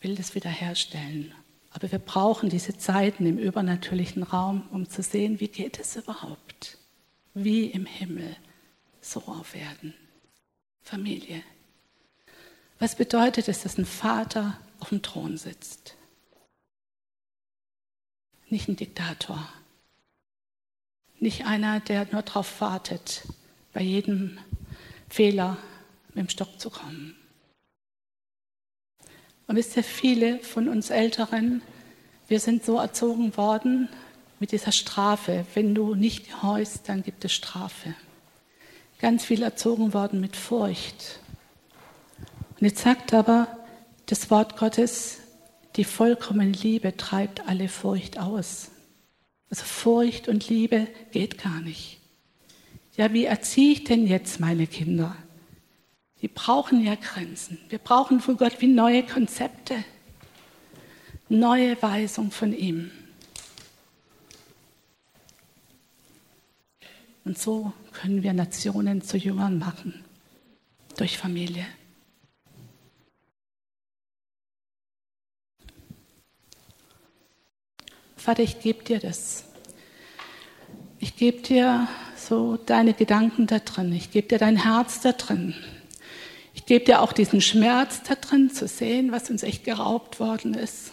will 0.00 0.16
das 0.16 0.34
wiederherstellen. 0.34 1.32
Aber 1.70 1.92
wir 1.92 2.00
brauchen 2.00 2.48
diese 2.48 2.76
Zeiten 2.76 3.24
im 3.24 3.38
übernatürlichen 3.38 4.24
Raum, 4.24 4.66
um 4.72 4.88
zu 4.88 5.02
sehen, 5.02 5.38
wie 5.38 5.48
geht 5.48 5.78
es 5.78 5.94
überhaupt 5.94 6.77
wie 7.44 7.66
im 7.66 7.86
Himmel, 7.86 8.36
so 9.00 9.20
auf 9.22 9.54
Erden. 9.54 9.94
Familie. 10.82 11.42
Was 12.78 12.96
bedeutet 12.96 13.48
es, 13.48 13.62
dass 13.62 13.76
ein 13.76 13.84
Vater 13.84 14.58
auf 14.80 14.88
dem 14.90 15.02
Thron 15.02 15.36
sitzt? 15.36 15.96
Nicht 18.48 18.68
ein 18.68 18.76
Diktator. 18.76 19.52
Nicht 21.20 21.44
einer, 21.44 21.80
der 21.80 22.06
nur 22.12 22.22
darauf 22.22 22.60
wartet, 22.60 23.22
bei 23.72 23.82
jedem 23.82 24.38
Fehler 25.08 25.58
mit 26.08 26.18
dem 26.18 26.28
Stock 26.28 26.58
zu 26.60 26.70
kommen. 26.70 27.16
Und 29.46 29.56
wisst 29.56 29.76
ihr, 29.76 29.84
viele 29.84 30.40
von 30.40 30.68
uns 30.68 30.90
Älteren, 30.90 31.62
wir 32.28 32.38
sind 32.40 32.64
so 32.64 32.78
erzogen 32.78 33.36
worden, 33.36 33.88
mit 34.40 34.52
dieser 34.52 34.72
Strafe. 34.72 35.46
Wenn 35.54 35.74
du 35.74 35.94
nicht 35.94 36.28
gehorchst, 36.28 36.88
dann 36.88 37.02
gibt 37.02 37.24
es 37.24 37.32
Strafe. 37.32 37.94
Ganz 39.00 39.24
viel 39.24 39.42
erzogen 39.42 39.94
worden 39.94 40.20
mit 40.20 40.36
Furcht. 40.36 41.20
Und 42.58 42.66
jetzt 42.66 42.82
sagt 42.82 43.14
aber 43.14 43.46
das 44.06 44.30
Wort 44.30 44.56
Gottes, 44.56 45.18
die 45.76 45.84
vollkommene 45.84 46.52
Liebe 46.52 46.96
treibt 46.96 47.46
alle 47.48 47.68
Furcht 47.68 48.18
aus. 48.18 48.70
Also 49.50 49.64
Furcht 49.64 50.28
und 50.28 50.48
Liebe 50.48 50.88
geht 51.12 51.42
gar 51.42 51.60
nicht. 51.60 52.00
Ja, 52.96 53.12
wie 53.12 53.26
erziehe 53.26 53.72
ich 53.72 53.84
denn 53.84 54.06
jetzt 54.06 54.40
meine 54.40 54.66
Kinder? 54.66 55.14
Die 56.20 56.28
brauchen 56.28 56.84
ja 56.84 56.96
Grenzen. 56.96 57.58
Wir 57.68 57.78
brauchen 57.78 58.20
von 58.20 58.36
Gott 58.36 58.60
wie 58.60 58.66
neue 58.66 59.04
Konzepte, 59.04 59.84
neue 61.28 61.80
Weisung 61.80 62.32
von 62.32 62.52
ihm. 62.52 62.90
Und 67.28 67.38
so 67.38 67.74
können 67.92 68.22
wir 68.22 68.32
Nationen 68.32 69.02
zu 69.02 69.18
Jüngern 69.18 69.58
machen, 69.58 70.02
durch 70.96 71.18
Familie. 71.18 71.66
Vater, 78.16 78.42
ich 78.42 78.60
gebe 78.60 78.82
dir 78.82 78.98
das. 78.98 79.44
Ich 81.00 81.16
gebe 81.16 81.42
dir 81.42 81.86
so 82.16 82.56
deine 82.56 82.94
Gedanken 82.94 83.46
da 83.46 83.58
drin. 83.58 83.92
Ich 83.92 84.10
gebe 84.10 84.28
dir 84.28 84.38
dein 84.38 84.56
Herz 84.56 85.02
da 85.02 85.12
drin. 85.12 85.54
Ich 86.54 86.64
gebe 86.64 86.86
dir 86.86 87.02
auch 87.02 87.12
diesen 87.12 87.42
Schmerz 87.42 88.02
da 88.04 88.14
drin, 88.14 88.48
zu 88.48 88.66
sehen, 88.66 89.12
was 89.12 89.28
uns 89.28 89.42
echt 89.42 89.64
geraubt 89.64 90.18
worden 90.18 90.54
ist, 90.54 90.92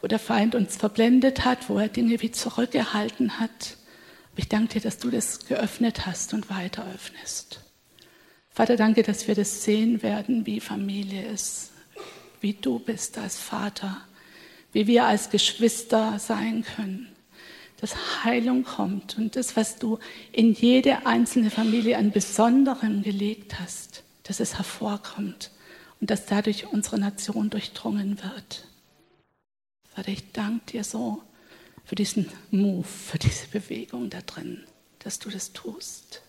wo 0.00 0.06
der 0.06 0.20
Feind 0.20 0.54
uns 0.54 0.76
verblendet 0.76 1.44
hat, 1.44 1.68
wo 1.68 1.76
er 1.80 1.88
Dinge 1.88 2.22
wie 2.22 2.30
zurückgehalten 2.30 3.40
hat. 3.40 3.76
Ich 4.38 4.48
danke 4.48 4.74
dir, 4.74 4.80
dass 4.82 4.98
du 4.98 5.10
das 5.10 5.46
geöffnet 5.46 6.06
hast 6.06 6.34
und 6.34 6.50
weiter 6.50 6.86
öffnest. 6.94 7.60
Vater, 8.50 8.76
danke, 8.76 9.02
dass 9.02 9.28
wir 9.28 9.34
das 9.34 9.64
sehen 9.64 10.02
werden, 10.02 10.46
wie 10.46 10.60
Familie 10.60 11.26
ist, 11.26 11.72
wie 12.40 12.52
du 12.54 12.78
bist 12.78 13.18
als 13.18 13.38
Vater, 13.38 13.96
wie 14.72 14.86
wir 14.86 15.04
als 15.04 15.30
Geschwister 15.30 16.18
sein 16.18 16.64
können, 16.64 17.08
dass 17.80 18.24
Heilung 18.24 18.64
kommt 18.64 19.16
und 19.18 19.36
das, 19.36 19.56
was 19.56 19.76
du 19.78 19.98
in 20.32 20.52
jede 20.52 21.06
einzelne 21.06 21.50
Familie 21.50 21.96
an 21.96 22.10
Besonderem 22.10 23.02
gelegt 23.02 23.58
hast, 23.58 24.04
dass 24.22 24.40
es 24.40 24.58
hervorkommt 24.58 25.50
und 26.00 26.10
dass 26.10 26.26
dadurch 26.26 26.66
unsere 26.66 26.98
Nation 26.98 27.48
durchdrungen 27.48 28.18
wird. 28.22 28.66
Vater, 29.94 30.08
ich 30.08 30.32
danke 30.32 30.72
dir 30.72 30.84
so 30.84 31.22
für 31.86 31.94
diesen 31.94 32.28
Move, 32.50 32.84
für 32.84 33.18
diese 33.18 33.46
Bewegung 33.46 34.10
da 34.10 34.20
drin, 34.20 34.64
dass 34.98 35.20
du 35.20 35.30
das 35.30 35.52
tust. 35.52 36.20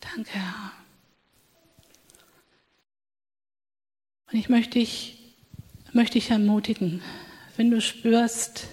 Danke, 0.00 0.30
Herr. 0.32 0.72
Und 4.32 4.38
ich 4.38 4.48
möchte 4.48 4.78
dich, 4.78 5.18
möchte 5.92 6.14
dich 6.14 6.30
ermutigen, 6.30 7.02
wenn 7.56 7.70
du 7.70 7.82
spürst, 7.82 8.68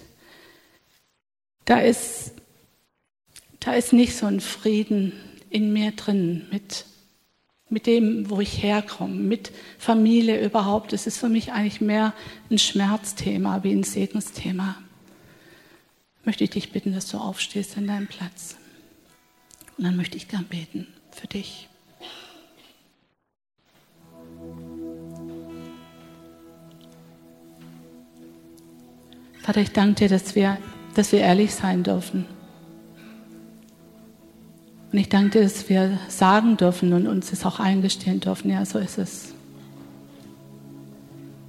da 1.65 1.79
ist, 1.79 2.31
da 3.59 3.73
ist 3.73 3.91
nicht 3.91 4.15
so 4.15 4.27
ein 4.27 4.39
Frieden 4.39 5.11
in 5.49 5.73
mir 5.73 5.91
drin 5.91 6.47
mit, 6.51 6.85
mit 7.67 7.85
dem, 7.85 8.29
wo 8.29 8.39
ich 8.39 8.63
herkomme, 8.63 9.15
mit 9.15 9.51
Familie 9.77 10.41
überhaupt. 10.41 10.93
Es 10.93 11.05
ist 11.05 11.17
für 11.17 11.27
mich 11.27 11.51
eigentlich 11.51 11.81
mehr 11.81 12.13
ein 12.49 12.59
Schmerzthema 12.59 13.63
wie 13.63 13.73
ein 13.73 13.83
Segensthema 13.83 14.81
möchte 16.27 16.43
ich 16.43 16.49
dich 16.49 16.73
bitten, 16.73 16.93
dass 16.93 17.07
du 17.07 17.17
aufstehst 17.17 17.77
an 17.77 17.87
deinem 17.87 18.05
Platz. 18.05 18.57
Und 19.77 19.85
dann 19.85 19.95
möchte 19.95 20.17
ich 20.17 20.27
gern 20.27 20.43
beten 20.43 20.85
für 21.09 21.25
dich. 21.25 21.69
Vater, 29.41 29.61
ich 29.61 29.71
danke 29.71 29.95
dir, 29.95 30.09
dass 30.09 30.35
wir, 30.35 30.57
dass 30.95 31.13
wir 31.13 31.21
ehrlich 31.21 31.55
sein 31.55 31.83
dürfen. 31.83 32.25
Und 34.91 34.97
ich 34.97 35.07
danke 35.07 35.39
dir, 35.39 35.43
dass 35.43 35.69
wir 35.69 35.97
sagen 36.09 36.57
dürfen 36.57 36.91
und 36.91 37.07
uns 37.07 37.31
es 37.31 37.45
auch 37.45 37.61
eingestehen 37.61 38.19
dürfen. 38.19 38.51
Ja, 38.51 38.65
so 38.65 38.79
ist 38.79 38.97
es. 38.97 39.36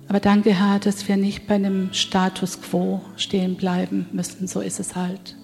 Aber 0.08 0.20
danke, 0.20 0.54
Herr, 0.54 0.78
dass 0.78 1.06
wir 1.06 1.18
nicht 1.18 1.46
bei 1.46 1.56
einem 1.56 1.92
Status 1.92 2.62
quo 2.62 3.02
stehen 3.16 3.56
bleiben 3.56 4.06
müssen. 4.10 4.46
So 4.46 4.60
ist 4.60 4.80
es 4.80 4.96
halt. 4.96 5.36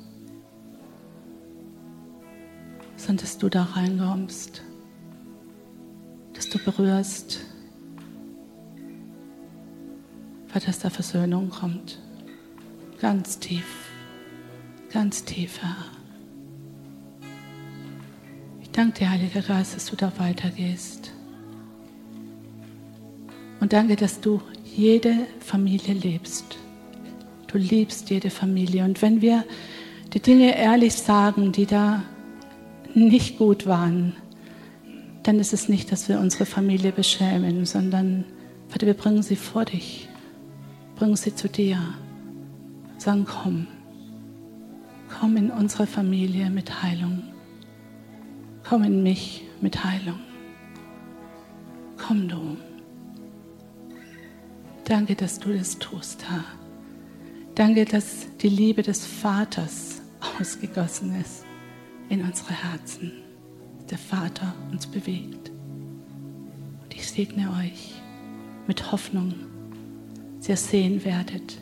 Sondern 2.96 3.18
dass 3.18 3.36
du 3.36 3.50
da 3.50 3.64
reinkommst, 3.64 4.62
dass 6.32 6.48
du 6.48 6.58
berührst, 6.58 7.40
weil 10.50 10.62
dass 10.62 10.78
da 10.78 10.88
Versöhnung 10.88 11.50
kommt. 11.50 11.98
Ganz 13.00 13.38
tief, 13.38 13.66
ganz 14.90 15.24
tief, 15.24 15.60
Herr. 15.60 15.76
Ich 18.62 18.70
danke 18.70 19.00
dir, 19.00 19.10
Heiliger 19.10 19.42
Geist, 19.42 19.76
dass 19.76 19.86
du 19.86 19.96
da 19.96 20.10
weitergehst. 20.16 21.12
Und 23.60 23.74
danke, 23.74 23.96
dass 23.96 24.20
du 24.20 24.40
jede 24.76 25.26
Familie 25.40 25.94
liebst. 25.94 26.58
Du 27.46 27.58
liebst 27.58 28.10
jede 28.10 28.30
Familie. 28.30 28.84
Und 28.84 29.02
wenn 29.02 29.20
wir 29.20 29.44
die 30.12 30.20
Dinge 30.20 30.56
ehrlich 30.56 30.94
sagen, 30.94 31.52
die 31.52 31.66
da 31.66 32.02
nicht 32.94 33.38
gut 33.38 33.66
waren, 33.66 34.14
dann 35.22 35.38
ist 35.38 35.52
es 35.52 35.68
nicht, 35.68 35.90
dass 35.90 36.08
wir 36.08 36.20
unsere 36.20 36.46
Familie 36.46 36.92
beschämen, 36.92 37.64
sondern 37.64 38.24
Vater, 38.68 38.86
wir 38.86 38.94
bringen 38.94 39.22
sie 39.22 39.36
vor 39.36 39.64
dich, 39.64 40.08
bringen 40.96 41.16
sie 41.16 41.34
zu 41.34 41.48
dir, 41.48 41.78
sagen, 42.98 43.24
komm, 43.24 43.66
komm 45.18 45.36
in 45.36 45.50
unsere 45.50 45.86
Familie 45.86 46.50
mit 46.50 46.82
Heilung, 46.82 47.22
komm 48.68 48.82
in 48.82 49.02
mich 49.02 49.44
mit 49.60 49.84
Heilung, 49.84 50.18
komm 51.96 52.28
du. 52.28 52.56
Danke, 54.84 55.14
dass 55.14 55.38
du 55.38 55.56
das 55.56 55.78
tust, 55.78 56.28
Herr. 56.28 56.44
Danke, 57.54 57.86
dass 57.86 58.26
die 58.42 58.50
Liebe 58.50 58.82
des 58.82 59.06
Vaters 59.06 60.02
ausgegossen 60.38 61.18
ist 61.18 61.44
in 62.10 62.22
unsere 62.22 62.52
Herzen. 62.52 63.12
Der 63.90 63.96
Vater 63.96 64.54
uns 64.70 64.86
bewegt. 64.86 65.50
Und 66.82 66.94
ich 66.94 67.08
segne 67.08 67.48
euch 67.62 67.94
mit 68.66 68.92
Hoffnung, 68.92 69.34
dass 70.38 70.48
ihr 70.50 70.56
sehen 70.58 71.04
werdet. 71.04 71.58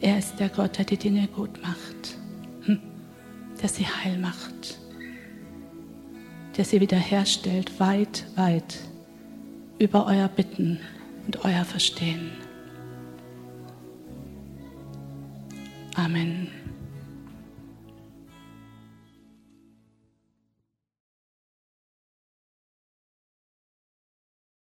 Er 0.00 0.18
ist 0.18 0.38
der 0.38 0.48
Gott, 0.48 0.78
der 0.78 0.84
die 0.84 0.98
Dinge 0.98 1.26
gut 1.26 1.60
macht, 1.60 2.18
hm, 2.66 2.80
der 3.60 3.68
sie 3.68 3.86
heil 3.86 4.18
macht, 4.18 4.78
der 6.56 6.64
sie 6.64 6.80
wiederherstellt, 6.80 7.80
weit, 7.80 8.26
weit 8.36 8.78
über 9.78 10.06
euer 10.06 10.28
Bitten 10.28 10.78
und 11.26 11.44
euer 11.44 11.64
Verstehen. 11.64 12.30
Amen. 15.96 16.65